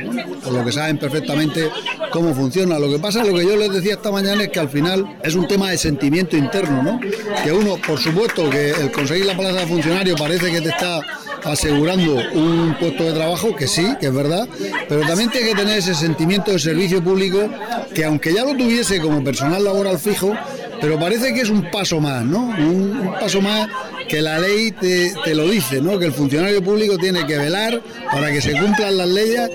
por 0.43 0.53
lo 0.53 0.65
que 0.65 0.71
saben 0.71 0.97
perfectamente 0.97 1.69
cómo 2.11 2.33
funciona. 2.33 2.77
Lo 2.79 2.89
que 2.89 2.99
pasa, 2.99 3.23
lo 3.23 3.33
que 3.33 3.45
yo 3.45 3.55
les 3.55 3.71
decía 3.71 3.93
esta 3.93 4.11
mañana 4.11 4.43
es 4.43 4.49
que 4.49 4.59
al 4.59 4.69
final 4.69 5.17
es 5.23 5.35
un 5.35 5.47
tema 5.47 5.71
de 5.71 5.77
sentimiento 5.77 6.37
interno, 6.37 6.83
¿no? 6.83 6.99
Que 7.43 7.51
uno, 7.51 7.77
por 7.85 7.99
supuesto, 7.99 8.49
que 8.49 8.71
el 8.71 8.91
conseguir 8.91 9.25
la 9.25 9.35
plaza 9.35 9.61
de 9.61 9.67
funcionario 9.67 10.15
parece 10.15 10.51
que 10.51 10.61
te 10.61 10.69
está 10.69 11.01
asegurando 11.43 12.15
un 12.33 12.75
puesto 12.79 13.03
de 13.03 13.13
trabajo, 13.13 13.55
que 13.55 13.67
sí, 13.67 13.85
que 13.99 14.07
es 14.07 14.13
verdad, 14.13 14.47
pero 14.87 15.01
también 15.01 15.29
tiene 15.29 15.49
que 15.49 15.55
tener 15.55 15.79
ese 15.79 15.95
sentimiento 15.95 16.51
de 16.51 16.59
servicio 16.59 17.03
público 17.03 17.49
que 17.93 18.05
aunque 18.05 18.33
ya 18.33 18.43
lo 18.43 18.55
tuviese 18.55 18.99
como 18.99 19.23
personal 19.23 19.63
laboral 19.63 19.97
fijo, 19.97 20.35
pero 20.79 20.99
parece 20.99 21.33
que 21.33 21.41
es 21.41 21.49
un 21.49 21.69
paso 21.69 21.99
más, 21.99 22.25
¿no? 22.25 22.39
Un, 22.39 23.13
paso 23.19 23.41
más 23.41 23.69
que 24.11 24.21
la 24.21 24.37
ley 24.39 24.73
te, 24.73 25.13
te, 25.23 25.33
lo 25.33 25.47
dice, 25.47 25.81
¿no? 25.81 25.97
Que 25.97 26.07
el 26.07 26.11
funcionario 26.11 26.61
público 26.61 26.97
tiene 26.97 27.25
que 27.25 27.37
velar 27.37 27.81
para 28.11 28.29
que 28.29 28.41
se 28.41 28.51
cumplan 28.51 28.97
las 28.97 29.07
leyes, 29.07 29.49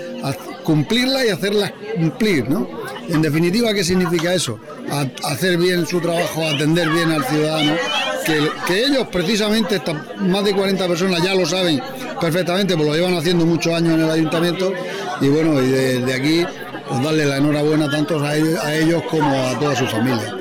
cumplirlas 0.64 1.26
y 1.26 1.28
hacerlas 1.28 1.72
cumplir, 1.94 2.48
¿no? 2.48 2.66
En 3.10 3.20
definitiva, 3.20 3.74
¿qué 3.74 3.84
significa 3.84 4.32
eso? 4.32 4.58
hacer 5.24 5.58
bien 5.58 5.84
su 5.84 6.00
trabajo, 6.00 6.46
atender 6.46 6.88
bien 6.88 7.10
al 7.10 7.24
ciudadano 7.24 7.74
que, 8.66 8.84
ellos 8.84 9.06
precisamente, 9.12 9.80
más 10.20 10.44
de 10.44 10.54
40 10.54 10.88
personas 10.88 11.22
ya 11.22 11.34
lo 11.34 11.46
saben 11.46 11.80
perfectamente, 12.20 12.74
pues 12.76 12.88
lo 12.88 12.94
llevan 12.94 13.14
haciendo 13.14 13.44
muchos 13.44 13.74
años 13.74 13.94
en 13.94 14.04
el 14.04 14.10
ayuntamiento 14.10 14.72
y 15.20 15.28
bueno, 15.28 15.60
y 15.62 15.68
desde 15.68 16.14
aquí 16.14 16.44
pues 16.88 17.02
darle 17.02 17.26
la 17.26 17.36
enhorabuena 17.36 17.90
tanto 17.90 18.22
a 18.22 18.36
ellos, 18.36 19.02
como 19.10 19.30
a 19.30 19.58
toda 19.58 19.76
su 19.76 19.86
familia. 19.86 20.34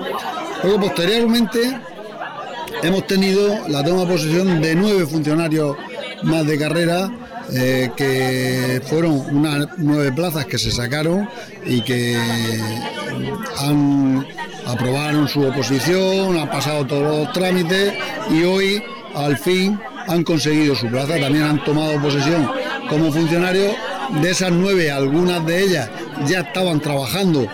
Luego 0.63 0.82
posteriormente 0.82 1.80
hemos 2.85 3.07
tenido 3.07 3.67
la 3.67 3.83
toma 3.83 4.01
de 4.01 4.07
posesión 4.07 4.61
de 4.61 4.75
nueve 4.75 5.05
funcionarios 5.05 5.75
más 6.23 6.45
de 6.45 6.57
carrera 6.57 7.11
eh, 7.53 7.91
que 7.95 8.81
fueron 8.85 9.13
unas 9.35 9.67
nueve 9.77 10.11
plazas 10.11 10.45
que 10.45 10.57
se 10.57 10.71
sacaron 10.71 11.27
y 11.65 11.81
que 11.81 12.17
han 13.59 14.25
aprobaron 14.65 15.27
su 15.27 15.43
oposición, 15.43 16.37
han 16.37 16.49
pasado 16.49 16.85
todos 16.85 17.03
los 17.03 17.33
trámites 17.33 17.93
y 18.31 18.43
hoy 18.43 18.83
al 19.13 19.37
fin 19.37 19.79
han 20.07 20.23
conseguido 20.23 20.75
su 20.75 20.87
plaza, 20.87 21.19
también 21.19 21.43
han 21.43 21.63
tomado 21.63 21.99
posesión 22.01 22.49
como 22.89 23.11
funcionarios. 23.11 23.73
De 24.21 24.29
esas 24.29 24.51
nueve, 24.51 24.91
algunas 24.91 25.43
de 25.47 25.63
ellas 25.63 25.89
ya 26.27 26.41
estaban 26.41 26.79
trabajando, 26.79 27.47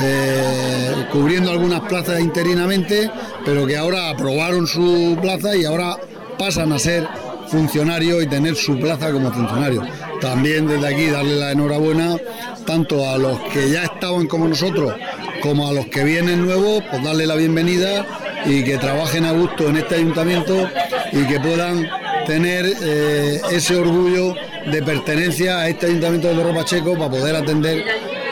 eh, 0.00 1.06
cubriendo 1.10 1.50
algunas 1.50 1.80
plazas 1.82 2.20
interinamente, 2.20 3.10
pero 3.44 3.66
que 3.66 3.76
ahora 3.76 4.10
aprobaron 4.10 4.66
su 4.66 5.16
plaza 5.20 5.56
y 5.56 5.64
ahora 5.64 5.96
pasan 6.38 6.72
a 6.72 6.78
ser 6.78 7.06
funcionarios 7.48 8.22
y 8.22 8.26
tener 8.26 8.56
su 8.56 8.78
plaza 8.78 9.12
como 9.12 9.30
funcionarios. 9.32 9.84
También 10.20 10.66
desde 10.66 10.86
aquí 10.86 11.06
darle 11.06 11.36
la 11.36 11.52
enhorabuena 11.52 12.16
tanto 12.64 13.08
a 13.08 13.18
los 13.18 13.38
que 13.52 13.70
ya 13.70 13.84
estaban 13.84 14.26
como 14.26 14.48
nosotros 14.48 14.94
como 15.42 15.68
a 15.68 15.72
los 15.72 15.86
que 15.86 16.04
vienen 16.04 16.44
nuevos, 16.44 16.84
pues 16.88 17.02
darle 17.02 17.26
la 17.26 17.34
bienvenida 17.34 18.06
y 18.46 18.62
que 18.62 18.78
trabajen 18.78 19.24
a 19.24 19.32
gusto 19.32 19.68
en 19.68 19.76
este 19.76 19.96
ayuntamiento 19.96 20.68
y 21.10 21.24
que 21.26 21.40
puedan 21.40 21.88
tener 22.26 22.64
eh, 22.80 23.40
ese 23.50 23.76
orgullo 23.76 24.34
de 24.70 24.82
pertenencia 24.82 25.58
a 25.58 25.68
este 25.68 25.86
ayuntamiento 25.86 26.28
de 26.28 26.34
Torre 26.34 26.54
Pacheco 26.54 26.94
para 26.94 27.10
poder 27.10 27.34
atender 27.34 27.84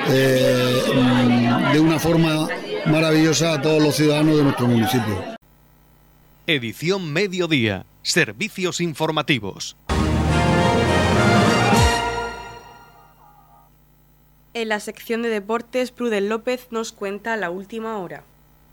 eh, 0.09 0.83
mm, 0.95 1.73
de 1.73 1.81
una 1.81 1.99
forma 1.99 2.49
maravillosa 2.87 3.55
a 3.55 3.63
todos 3.63 3.83
los 3.83 3.95
ciudadanos 3.95 4.37
de 4.37 4.43
nuestro 4.45 4.67
municipio. 4.67 5.25
Edición 6.47 7.13
Mediodía. 7.13 7.87
Servicios 8.03 8.81
informativos. 8.81 9.77
en 14.53 14.69
la 14.69 14.81
sección 14.81 15.23
de 15.23 15.29
deportes, 15.29 15.91
Prudel 15.91 16.29
López 16.29 16.69
nos 16.71 16.93
cuenta 16.93 17.37
la 17.37 17.51
última 17.51 17.99
hora. 17.99 18.25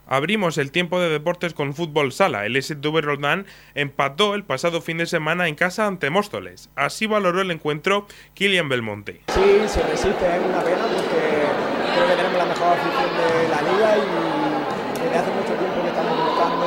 Abrimos 0.08 0.56
el 0.56 0.72
tiempo 0.72 1.00
de 1.00 1.10
deportes 1.10 1.52
con 1.52 1.74
fútbol 1.74 2.12
sala. 2.12 2.46
El 2.46 2.60
SV 2.60 3.02
Roldán 3.02 3.44
empató 3.74 4.34
el 4.34 4.42
pasado 4.42 4.80
fin 4.80 4.96
de 4.96 5.04
semana 5.04 5.48
en 5.48 5.54
casa 5.54 5.86
ante 5.86 6.08
Móstoles. 6.08 6.70
Así 6.76 7.06
valoró 7.06 7.42
el 7.42 7.50
encuentro 7.50 8.06
Kilian 8.32 8.70
Belmonte. 8.70 9.20
Sí, 9.28 9.68
se 9.68 9.82
resiste, 9.82 10.24
es 10.24 10.42
una 10.42 10.64
pena 10.64 10.88
porque 10.88 11.44
creo 11.92 12.08
que 12.08 12.16
tenemos 12.16 12.38
la 12.38 12.46
mejor 12.46 12.72
afición 12.72 13.10
de 13.20 13.48
la 13.52 13.60
liga 13.60 13.96
y 13.98 15.04
desde 15.04 15.16
hace 15.18 15.30
mucho 15.30 15.52
tiempo 15.60 15.82
que 15.82 15.88
estamos 15.88 16.16
buscando 16.24 16.66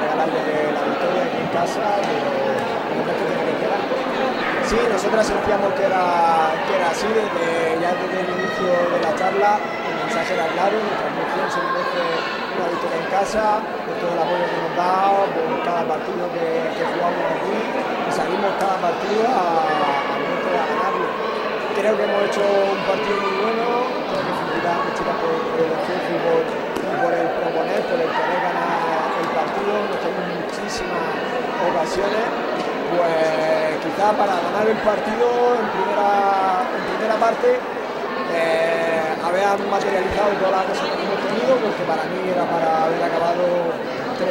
regalarle 0.00 0.40
la 0.76 0.82
victoria 0.84 1.22
aquí 1.24 1.36
en 1.40 1.48
casa, 1.48 1.96
Sí, 4.66 4.74
nosotros 4.90 5.24
sentíamos 5.24 5.72
que 5.74 5.84
era, 5.84 6.52
que 6.66 6.74
era 6.74 6.90
así 6.90 7.06
desde, 7.06 7.80
ya 7.80 7.94
desde 7.94 8.18
el 8.20 8.28
inicio 8.34 8.66
de 8.66 9.00
la 9.00 9.14
charla, 9.14 9.60
el 9.62 10.04
mensaje 10.04 10.34
era 10.34 10.48
claro, 10.48 10.74
nuestra 10.74 11.06
transmisión 11.06 11.46
se 11.54 11.60
merece 11.70 12.45
una 12.56 12.68
victoria 12.72 12.98
en 12.98 13.08
casa, 13.12 13.60
por 13.84 13.94
todo 14.00 14.10
el 14.16 14.20
apoyo 14.24 14.46
que 14.48 14.58
nos 14.64 14.72
da, 14.76 14.96
por 15.36 15.58
cada 15.62 15.82
partido 15.84 16.22
que, 16.32 16.44
jugamos 16.76 17.24
aquí 17.36 17.56
y 17.56 18.10
salimos 18.10 18.50
cada 18.56 18.76
partido 18.80 19.22
a, 19.28 19.44
a, 19.60 19.92
a 20.16 20.64
ganarlo. 20.72 21.06
Creo 21.76 21.92
que 21.92 22.04
hemos 22.08 22.22
hecho 22.32 22.40
un 22.40 22.80
partido 22.88 23.16
muy 23.20 23.36
bueno, 23.44 23.66
creo 24.08 24.22
que 24.24 24.32
felicitar 24.40 24.78
por, 25.20 25.36
por 25.52 25.58
el 25.60 25.70
esfuerzo 25.76 26.08
y 26.08 26.20
por, 26.24 27.12
el 27.12 27.28
proponer, 27.36 27.80
por 27.84 27.98
el 28.00 28.08
querer 28.08 28.40
ganar 28.40 29.06
el 29.20 29.28
partido, 29.36 29.72
nos 29.92 29.98
tenemos 30.00 30.24
muchísimas 30.40 31.08
ocasiones 31.60 32.24
pues 32.86 33.82
quizá 33.82 34.12
para 34.14 34.38
ganar 34.38 34.66
el 34.68 34.78
partido 34.78 35.26
en 35.58 35.66
primera, 35.74 36.62
primera 36.96 37.16
parte 37.18 37.58
eh, 38.32 39.16
haber 39.26 39.58
materializado 39.66 40.30
todas 40.38 40.52
las 40.52 40.64
cosas 40.70 40.86
porque 41.54 41.84
para 41.86 42.02
mí 42.10 42.26
era 42.26 42.42
para 42.42 42.90
haber 42.90 42.98
acabado 43.06 43.70
3-0 44.18 44.26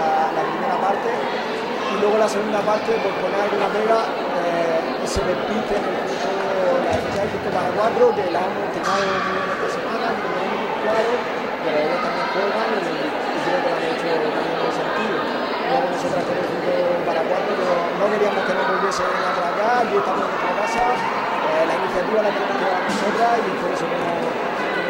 la, 0.00 0.40
primera 0.48 0.76
parte 0.80 1.12
y 1.12 1.94
luego 2.00 2.16
la 2.16 2.28
segunda 2.28 2.60
parte 2.64 2.96
por 3.04 3.12
poner 3.20 3.36
alguna 3.44 3.68
pega 3.68 4.00
eh, 4.40 5.04
ese 5.04 5.20
despiste 5.28 5.76
en 5.76 5.84
el 5.84 5.96
punto, 6.08 6.28
la 6.88 6.96
del 6.96 7.28
punto 7.36 7.48
para 7.52 7.68
4 7.68 8.16
que 8.16 8.24
la 8.32 8.40
hemos 8.48 8.62
entrenado 8.64 9.04
muy 9.04 9.20
bien 9.28 9.44
esta 9.60 9.68
semana, 9.76 10.08
pero 10.16 10.96
ellos 11.84 12.00
también 12.00 12.28
juegan 12.32 12.70
y, 12.80 12.96
creo 13.44 13.58
que 13.60 13.68
lo 13.68 13.76
han 13.76 13.84
hecho 13.84 14.08
en 14.08 14.72
sentido. 14.72 15.16
Luego 15.20 15.86
nosotros 15.92 16.22
tenemos 16.26 17.04
para 17.04 17.22
cuatro, 17.28 17.52
pero 17.60 17.74
no 18.00 18.04
queríamos 18.08 18.42
que 18.46 18.54
nos 18.56 18.66
volviesen 18.72 19.10
a 19.20 19.28
atracar, 19.36 19.82
y 19.84 19.94
estamos 20.00 20.22
en 20.24 20.30
nuestra 20.32 20.52
casa, 20.64 20.84
eh, 20.96 21.64
la 21.66 21.74
iniciativa 21.76 22.18
la 22.24 22.30
tenemos 22.32 22.56
que 22.56 22.64
llevar 22.64 22.82
nosotras 22.88 23.32
y 23.36 23.50
por 23.60 23.70
eso 23.70 23.84
hemos 23.86 24.35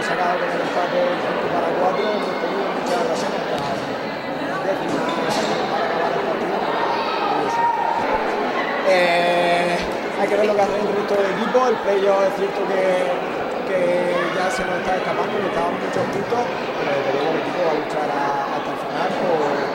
sacado 0.06 0.38
con 0.38 0.46
el 0.46 0.62
empate 0.62 1.02
5 1.18 1.50
para 1.50 1.66
4, 1.66 1.98
hemos 1.98 2.38
tenido 2.38 2.62
muchas 2.78 3.02
razones 3.10 3.42
para 3.50 3.74
décima 4.62 5.02
para 5.02 5.82
acabar 5.82 6.14
el 6.14 6.22
partido. 6.30 6.54
Hay 10.16 10.26
que 10.30 10.36
ver 10.36 10.46
lo 10.46 10.54
que 10.54 10.62
hace 10.62 10.78
el 10.78 10.94
resto 10.94 11.14
del 11.18 11.26
equipo, 11.34 11.58
el 11.66 11.76
playoff 11.82 12.22
es 12.22 12.34
cierto 12.38 12.60
que, 12.70 12.86
que 13.66 13.82
ya 14.30 14.46
se 14.46 14.62
nos 14.62 14.78
está 14.78 14.94
escapando, 14.94 15.34
nos 15.42 15.50
estaban 15.50 15.74
muchos 15.74 16.06
puntos, 16.14 16.42
pero 16.78 16.94
luego 17.02 17.26
el 17.34 17.42
equipo 17.42 17.66
va 17.66 17.74
a 17.74 17.78
luchar 17.82 18.06
hasta 18.06 18.70
el 18.70 18.78
final 18.78 19.10
por 19.10 19.66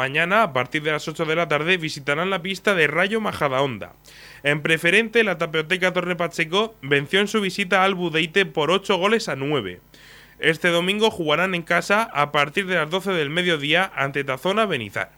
Mañana, 0.00 0.42
a 0.42 0.54
partir 0.54 0.82
de 0.82 0.92
las 0.92 1.06
8 1.06 1.26
de 1.26 1.36
la 1.36 1.46
tarde, 1.46 1.76
visitarán 1.76 2.30
la 2.30 2.40
pista 2.40 2.74
de 2.74 2.86
Rayo 2.86 3.20
Majadahonda. 3.20 3.92
En 4.42 4.62
preferente, 4.62 5.22
la 5.24 5.36
Tapeoteca 5.36 5.92
Torre 5.92 6.16
Pacheco 6.16 6.74
venció 6.80 7.20
en 7.20 7.28
su 7.28 7.42
visita 7.42 7.84
al 7.84 7.94
Budeite 7.94 8.46
por 8.46 8.70
8 8.70 8.96
goles 8.96 9.28
a 9.28 9.36
9. 9.36 9.82
Este 10.38 10.68
domingo 10.68 11.10
jugarán 11.10 11.54
en 11.54 11.60
casa 11.60 12.04
a 12.14 12.32
partir 12.32 12.64
de 12.64 12.76
las 12.76 12.88
12 12.88 13.12
del 13.12 13.28
mediodía 13.28 13.92
ante 13.94 14.24
Tazona 14.24 14.64
Benizar. 14.64 15.12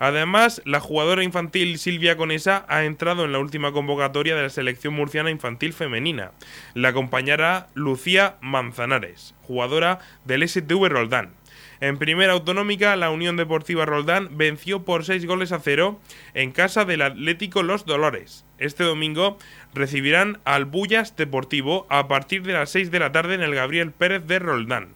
Además, 0.00 0.62
la 0.64 0.80
jugadora 0.80 1.22
infantil 1.22 1.78
Silvia 1.78 2.16
Conesa 2.16 2.64
ha 2.66 2.82
entrado 2.82 3.24
en 3.24 3.30
la 3.30 3.38
última 3.38 3.70
convocatoria 3.70 4.34
de 4.34 4.42
la 4.42 4.50
selección 4.50 4.94
murciana 4.94 5.30
infantil 5.30 5.72
femenina. 5.72 6.32
La 6.74 6.88
acompañará 6.88 7.68
Lucía 7.74 8.34
Manzanares, 8.40 9.36
jugadora 9.42 10.00
del 10.24 10.48
STV 10.48 10.88
Roldán. 10.88 11.37
En 11.80 11.98
primera 11.98 12.32
autonómica, 12.32 12.96
la 12.96 13.10
Unión 13.10 13.36
Deportiva 13.36 13.86
Roldán 13.86 14.36
venció 14.36 14.84
por 14.84 15.04
6 15.04 15.26
goles 15.26 15.52
a 15.52 15.60
0 15.60 15.98
en 16.34 16.50
casa 16.50 16.84
del 16.84 17.02
Atlético 17.02 17.62
Los 17.62 17.86
Dolores. 17.86 18.44
Este 18.58 18.82
domingo 18.82 19.38
recibirán 19.74 20.38
al 20.44 20.64
Bullas 20.64 21.16
Deportivo 21.16 21.86
a 21.88 22.08
partir 22.08 22.42
de 22.42 22.54
las 22.54 22.70
6 22.70 22.90
de 22.90 22.98
la 22.98 23.12
tarde 23.12 23.34
en 23.34 23.42
el 23.42 23.54
Gabriel 23.54 23.92
Pérez 23.92 24.26
de 24.26 24.40
Roldán. 24.40 24.88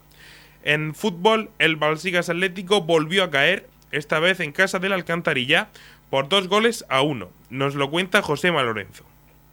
En 0.65 0.95
fútbol, 0.95 1.51
el 1.59 1.77
Balsigas 1.77 2.29
Atlético 2.29 2.83
volvió 2.83 3.25
a 3.25 3.31
caer 3.31 3.69
esta 3.93 4.19
vez 4.19 4.41
en 4.41 4.53
casa 4.53 4.79
del 4.79 4.93
Alcantarilla, 4.93 5.69
por 6.11 6.29
dos 6.29 6.49
goles 6.49 6.85
a 6.89 7.03
uno. 7.03 7.29
Nos 7.49 7.75
lo 7.75 7.91
cuenta 7.91 8.23
José 8.23 8.51
Lorenzo. 8.51 9.05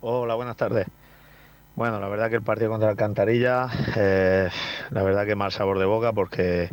Hola, 0.01 0.35
buenas 0.35 0.57
tardes. 0.57 0.87
Bueno, 1.75 1.99
la 1.99 2.09
verdad 2.09 2.29
que 2.29 2.35
el 2.35 2.41
partido 2.41 2.69
contra 2.69 2.89
Alcantarilla, 2.89 3.69
eh, 3.95 4.49
la 4.89 5.03
verdad 5.03 5.25
que 5.25 5.35
mal 5.35 5.51
sabor 5.51 5.79
de 5.79 5.85
boca 5.85 6.11
porque, 6.11 6.69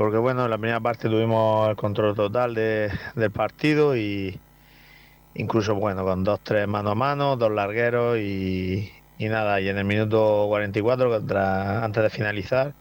porque 0.00 0.16
bueno, 0.16 0.44
en 0.46 0.50
la 0.50 0.56
primera 0.56 0.80
parte 0.80 1.10
tuvimos 1.10 1.68
el 1.68 1.76
control 1.76 2.16
total 2.16 2.54
del 2.54 3.30
partido 3.34 3.94
y 3.94 4.40
incluso 5.34 5.74
bueno, 5.74 6.04
con 6.06 6.24
dos, 6.24 6.40
tres 6.42 6.66
mano 6.66 6.92
a 6.92 6.94
mano, 6.94 7.36
dos 7.36 7.52
largueros 7.52 8.16
y, 8.16 8.90
y 9.18 9.28
nada, 9.28 9.60
y 9.60 9.68
en 9.68 9.76
el 9.76 9.84
minuto 9.84 10.46
44, 10.48 11.16
antes 11.82 12.02
de 12.02 12.08
finalizar, 12.08 12.72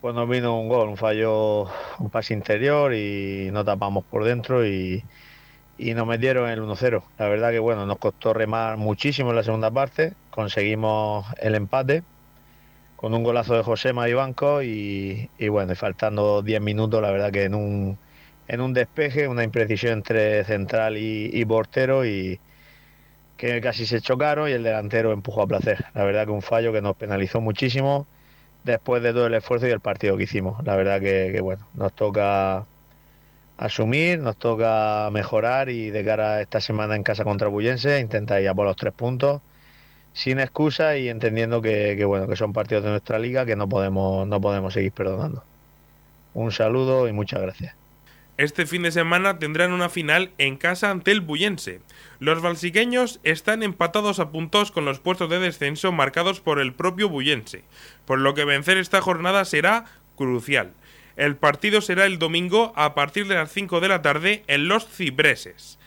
pues 0.00 0.14
nos 0.14 0.28
vino 0.28 0.56
un 0.60 0.68
gol, 0.68 0.88
un 0.90 0.96
fallo, 0.96 1.64
un 1.98 2.10
pase 2.10 2.34
interior 2.34 2.94
y 2.94 3.50
no 3.52 3.64
tapamos 3.64 4.04
por 4.04 4.22
dentro 4.22 4.64
y, 4.64 5.02
nos 5.76 6.06
metieron 6.06 6.48
el 6.48 6.62
1-0. 6.62 7.02
La 7.18 7.28
verdad 7.28 7.50
que 7.50 7.58
bueno, 7.58 7.84
nos 7.84 7.98
costó 7.98 8.32
remar 8.32 8.76
muchísimo 8.76 9.30
en 9.30 9.36
la 9.36 9.42
segunda 9.42 9.72
parte, 9.72 10.14
conseguimos 10.30 11.26
el 11.40 11.56
empate 11.56 12.04
con 12.96 13.14
un 13.14 13.22
golazo 13.22 13.54
de 13.56 13.62
José 13.62 13.92
Maibanco 13.92 14.62
y, 14.62 15.30
y 15.38 15.48
bueno, 15.48 15.72
y 15.72 15.76
faltando 15.76 16.42
10 16.42 16.60
minutos, 16.60 17.02
la 17.02 17.10
verdad 17.10 17.32
que 17.32 17.44
en 17.44 17.54
un, 17.54 17.98
en 18.48 18.60
un 18.60 18.72
despeje, 18.74 19.28
una 19.28 19.44
imprecisión 19.44 19.94
entre 19.94 20.44
central 20.44 20.96
y, 20.96 21.30
y 21.32 21.44
portero 21.44 22.06
y 22.06 22.40
que 23.36 23.60
casi 23.60 23.86
se 23.86 24.00
chocaron 24.00 24.48
y 24.48 24.52
el 24.52 24.62
delantero 24.62 25.12
empujó 25.12 25.42
a 25.42 25.46
placer. 25.46 25.84
La 25.94 26.04
verdad 26.04 26.26
que 26.26 26.32
un 26.32 26.42
fallo 26.42 26.72
que 26.72 26.82
nos 26.82 26.96
penalizó 26.96 27.40
muchísimo 27.40 28.06
después 28.64 29.02
de 29.02 29.12
todo 29.12 29.26
el 29.26 29.34
esfuerzo 29.34 29.66
y 29.68 29.70
el 29.70 29.80
partido 29.80 30.16
que 30.16 30.24
hicimos. 30.24 30.64
La 30.64 30.76
verdad 30.76 31.00
que, 31.00 31.40
bueno, 31.40 31.68
nos 31.74 31.94
toca 31.94 32.66
asumir, 33.56 34.18
nos 34.20 34.36
toca 34.38 35.08
mejorar 35.12 35.68
y 35.70 35.90
de 35.90 36.04
cara 36.04 36.34
a 36.34 36.40
esta 36.42 36.60
semana 36.60 36.96
en 36.96 37.02
casa 37.02 37.24
contra 37.24 37.48
Bullense 37.48 38.00
intentar 38.00 38.42
ir 38.42 38.48
a 38.48 38.54
por 38.54 38.66
los 38.66 38.76
tres 38.76 38.92
puntos 38.94 39.42
sin 40.14 40.38
excusa 40.40 40.96
y 40.96 41.08
entendiendo 41.08 41.60
que, 41.60 42.02
bueno 42.06 42.26
que 42.26 42.36
son 42.36 42.54
partidos 42.54 42.84
de 42.84 42.90
nuestra 42.90 43.18
liga 43.18 43.44
que 43.44 43.56
no 43.56 43.68
podemos 43.68 44.26
no 44.26 44.40
podemos 44.40 44.72
seguir 44.72 44.92
perdonando. 44.92 45.44
Un 46.32 46.50
saludo 46.50 47.06
y 47.08 47.12
muchas 47.12 47.42
gracias. 47.42 47.74
Este 48.36 48.66
fin 48.66 48.82
de 48.82 48.90
semana 48.90 49.38
tendrán 49.38 49.72
una 49.72 49.88
final 49.88 50.30
en 50.38 50.56
casa 50.56 50.90
ante 50.90 51.12
el 51.12 51.20
Bullense. 51.20 51.80
Los 52.18 52.42
balsiqueños 52.42 53.20
están 53.22 53.62
empatados 53.62 54.18
a 54.18 54.30
puntos 54.30 54.72
con 54.72 54.84
los 54.84 54.98
puestos 54.98 55.30
de 55.30 55.38
descenso 55.38 55.92
marcados 55.92 56.40
por 56.40 56.58
el 56.58 56.72
propio 56.72 57.08
Bullense, 57.08 57.62
por 58.06 58.18
lo 58.18 58.34
que 58.34 58.44
vencer 58.44 58.76
esta 58.76 59.00
jornada 59.00 59.44
será 59.44 59.84
crucial. 60.16 60.72
El 61.16 61.36
partido 61.36 61.80
será 61.80 62.06
el 62.06 62.18
domingo 62.18 62.72
a 62.74 62.94
partir 62.94 63.28
de 63.28 63.36
las 63.36 63.52
5 63.52 63.78
de 63.78 63.88
la 63.88 64.02
tarde 64.02 64.42
en 64.48 64.66
Los 64.66 64.88
Cipreses. 64.88 65.78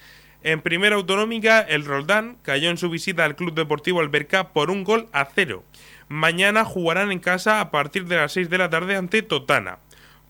En 0.47 0.61
primera 0.61 0.95
autonómica, 0.95 1.59
el 1.59 1.83
Roldán 1.83 2.37
cayó 2.41 2.69
en 2.69 2.77
su 2.77 2.89
visita 2.89 3.25
al 3.25 3.35
Club 3.35 3.53
Deportivo 3.53 3.99
Alberca 3.99 4.53
por 4.53 4.71
un 4.71 4.85
gol 4.85 5.09
a 5.11 5.25
cero. 5.25 5.65
Mañana 6.07 6.63
jugarán 6.63 7.11
en 7.11 7.19
casa 7.19 7.59
a 7.59 7.69
partir 7.69 8.05
de 8.05 8.15
las 8.15 8.31
6 8.31 8.49
de 8.49 8.57
la 8.57 8.69
tarde 8.69 8.95
ante 8.95 9.23
Totana. 9.23 9.79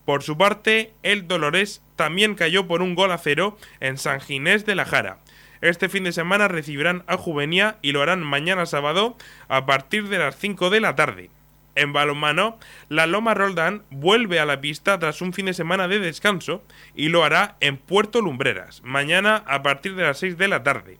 Por 0.04 0.24
su 0.24 0.36
parte, 0.36 0.92
el 1.04 1.28
Dolores 1.28 1.84
también 1.94 2.34
cayó 2.34 2.66
por 2.66 2.82
un 2.82 2.96
gol 2.96 3.12
a 3.12 3.18
cero 3.18 3.56
en 3.78 3.96
San 3.96 4.20
Ginés 4.20 4.66
de 4.66 4.74
la 4.74 4.86
Jara. 4.86 5.18
Este 5.60 5.88
fin 5.88 6.02
de 6.02 6.10
semana 6.10 6.48
recibirán 6.48 7.04
a 7.06 7.16
Juvenia 7.16 7.76
y 7.80 7.92
lo 7.92 8.02
harán 8.02 8.24
mañana 8.24 8.66
sábado 8.66 9.16
a 9.46 9.66
partir 9.66 10.08
de 10.08 10.18
las 10.18 10.36
5 10.36 10.70
de 10.70 10.80
la 10.80 10.96
tarde. 10.96 11.30
En 11.78 11.92
balonmano, 11.92 12.58
la 12.88 13.06
Loma 13.06 13.34
Roldán 13.34 13.84
vuelve 13.90 14.40
a 14.40 14.46
la 14.46 14.60
pista 14.60 14.98
tras 14.98 15.22
un 15.22 15.32
fin 15.32 15.46
de 15.46 15.54
semana 15.54 15.86
de 15.86 16.00
descanso 16.00 16.64
y 16.96 17.08
lo 17.08 17.22
hará 17.22 17.56
en 17.60 17.76
Puerto 17.76 18.20
Lumbreras, 18.20 18.82
mañana 18.82 19.44
a 19.46 19.62
partir 19.62 19.94
de 19.94 20.02
las 20.02 20.18
6 20.18 20.36
de 20.36 20.48
la 20.48 20.64
tarde. 20.64 20.98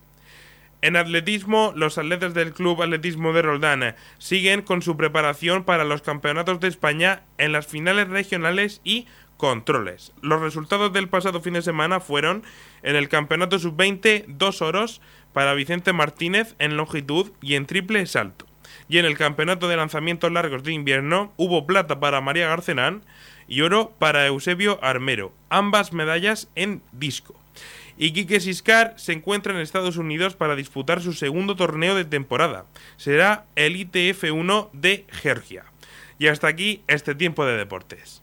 En 0.80 0.94
atletismo, 0.94 1.72
los 1.74 1.98
atletas 1.98 2.32
del 2.32 2.52
Club 2.52 2.80
Atletismo 2.80 3.32
de 3.32 3.42
Roldán 3.42 3.96
siguen 4.18 4.62
con 4.62 4.80
su 4.80 4.96
preparación 4.96 5.64
para 5.64 5.82
los 5.82 6.00
campeonatos 6.00 6.60
de 6.60 6.68
España 6.68 7.24
en 7.38 7.50
las 7.50 7.66
finales 7.66 8.06
regionales 8.06 8.80
y 8.84 9.08
controles. 9.36 10.12
Los 10.22 10.40
resultados 10.40 10.92
del 10.92 11.08
pasado 11.08 11.40
fin 11.40 11.54
de 11.54 11.62
semana 11.62 11.98
fueron 11.98 12.44
en 12.84 12.94
el 12.94 13.08
Campeonato 13.08 13.58
Sub-20 13.58 14.26
dos 14.28 14.62
oros 14.62 15.00
para 15.32 15.54
Vicente 15.54 15.92
Martínez 15.92 16.54
en 16.60 16.76
longitud 16.76 17.32
y 17.42 17.56
en 17.56 17.66
triple 17.66 18.06
salto. 18.06 18.47
Y 18.88 18.98
en 18.98 19.04
el 19.04 19.18
Campeonato 19.18 19.68
de 19.68 19.76
Lanzamientos 19.76 20.32
Largos 20.32 20.62
de 20.62 20.72
Invierno 20.72 21.32
hubo 21.36 21.66
plata 21.66 22.00
para 22.00 22.20
María 22.20 22.48
Garcenán 22.48 23.02
y 23.46 23.60
oro 23.60 23.92
para 23.98 24.26
Eusebio 24.26 24.78
Armero, 24.82 25.32
ambas 25.50 25.92
medallas 25.92 26.48
en 26.54 26.82
disco. 26.92 27.34
Y 27.96 28.12
Quique 28.12 28.38
Siscar 28.40 28.94
se 28.96 29.12
encuentra 29.12 29.52
en 29.52 29.58
Estados 29.58 29.96
Unidos 29.96 30.36
para 30.36 30.54
disputar 30.54 31.02
su 31.02 31.12
segundo 31.12 31.56
torneo 31.56 31.96
de 31.96 32.04
temporada. 32.04 32.64
Será 32.96 33.46
el 33.56 33.74
ITF1 33.76 34.70
de 34.72 35.04
Georgia. 35.10 35.64
Y 36.18 36.28
hasta 36.28 36.46
aquí 36.46 36.82
este 36.86 37.16
tiempo 37.16 37.44
de 37.44 37.56
deportes. 37.56 38.22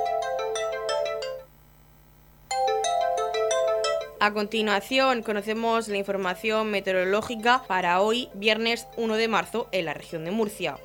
A 4.23 4.33
continuación, 4.33 5.23
conocemos 5.23 5.87
la 5.87 5.97
información 5.97 6.69
meteorológica 6.69 7.63
para 7.67 7.99
hoy, 8.01 8.29
viernes 8.35 8.85
1 8.95 9.15
de 9.15 9.27
marzo, 9.27 9.67
en 9.71 9.85
la 9.85 9.95
región 9.95 10.25
de 10.25 10.29
Murcia. 10.29 10.77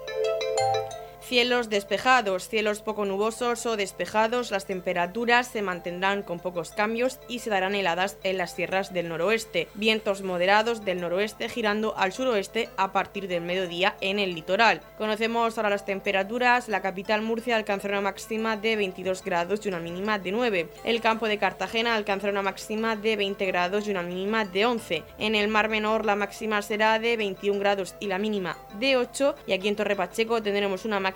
Cielos 1.29 1.69
despejados, 1.69 2.49
cielos 2.49 2.83
poco 2.83 3.05
nubosos 3.05 3.67
o 3.67 3.77
despejados, 3.77 4.53
las 4.53 4.65
temperaturas 4.65 5.49
se 5.49 5.61
mantendrán 5.61 6.23
con 6.23 6.39
pocos 6.39 6.71
cambios 6.71 7.19
y 7.27 7.41
se 7.41 7.51
darán 7.51 7.75
heladas 7.75 8.17
en 8.23 8.39
las 8.39 8.55
sierras 8.55 8.93
del 8.93 9.09
noroeste. 9.09 9.67
Vientos 9.75 10.23
moderados 10.23 10.85
del 10.85 11.01
noroeste 11.01 11.49
girando 11.49 11.99
al 11.99 12.13
suroeste 12.13 12.69
a 12.77 12.93
partir 12.93 13.27
del 13.27 13.43
mediodía 13.43 13.97
en 14.01 14.21
el 14.21 14.37
litoral. 14.37 14.83
Conocemos 14.99 15.59
ahora 15.59 15.71
las 15.71 15.85
temperaturas. 15.85 16.69
La 16.69 16.81
capital 16.81 17.23
Murcia 17.23 17.57
alcanzará 17.57 17.95
una 17.99 18.11
máxima 18.11 18.57
de 18.57 18.77
22 18.77 19.25
grados 19.25 19.67
y 19.67 19.69
una 19.69 19.81
mínima 19.81 20.21
de 20.21 20.31
9. 20.31 20.69
El 20.85 21.01
campo 21.01 21.27
de 21.27 21.39
Cartagena 21.39 21.97
alcanzará 21.97 22.31
una 22.31 22.43
máxima 22.43 22.95
de 22.95 23.17
20 23.17 23.47
grados 23.47 23.89
y 23.89 23.91
una 23.91 24.05
mínima 24.05 24.45
de 24.45 24.65
11. 24.65 25.03
En 25.19 25.35
el 25.35 25.49
Mar 25.49 25.69
Menor 25.71 26.05
la 26.05 26.15
máxima 26.15 26.63
será 26.63 27.01
de 27.01 27.17
21 27.17 27.59
grados 27.59 27.97
y 27.99 28.07
la 28.07 28.19
mínima 28.19 28.57
de 28.79 28.97
8. 28.97 29.35
Y 29.49 29.55
aquí 29.55 29.67
en 29.67 29.75
Torre 29.75 29.97
Pacheco 29.97 30.41
tendremos 30.41 30.85
una 30.85 31.01
máxima 31.01 31.16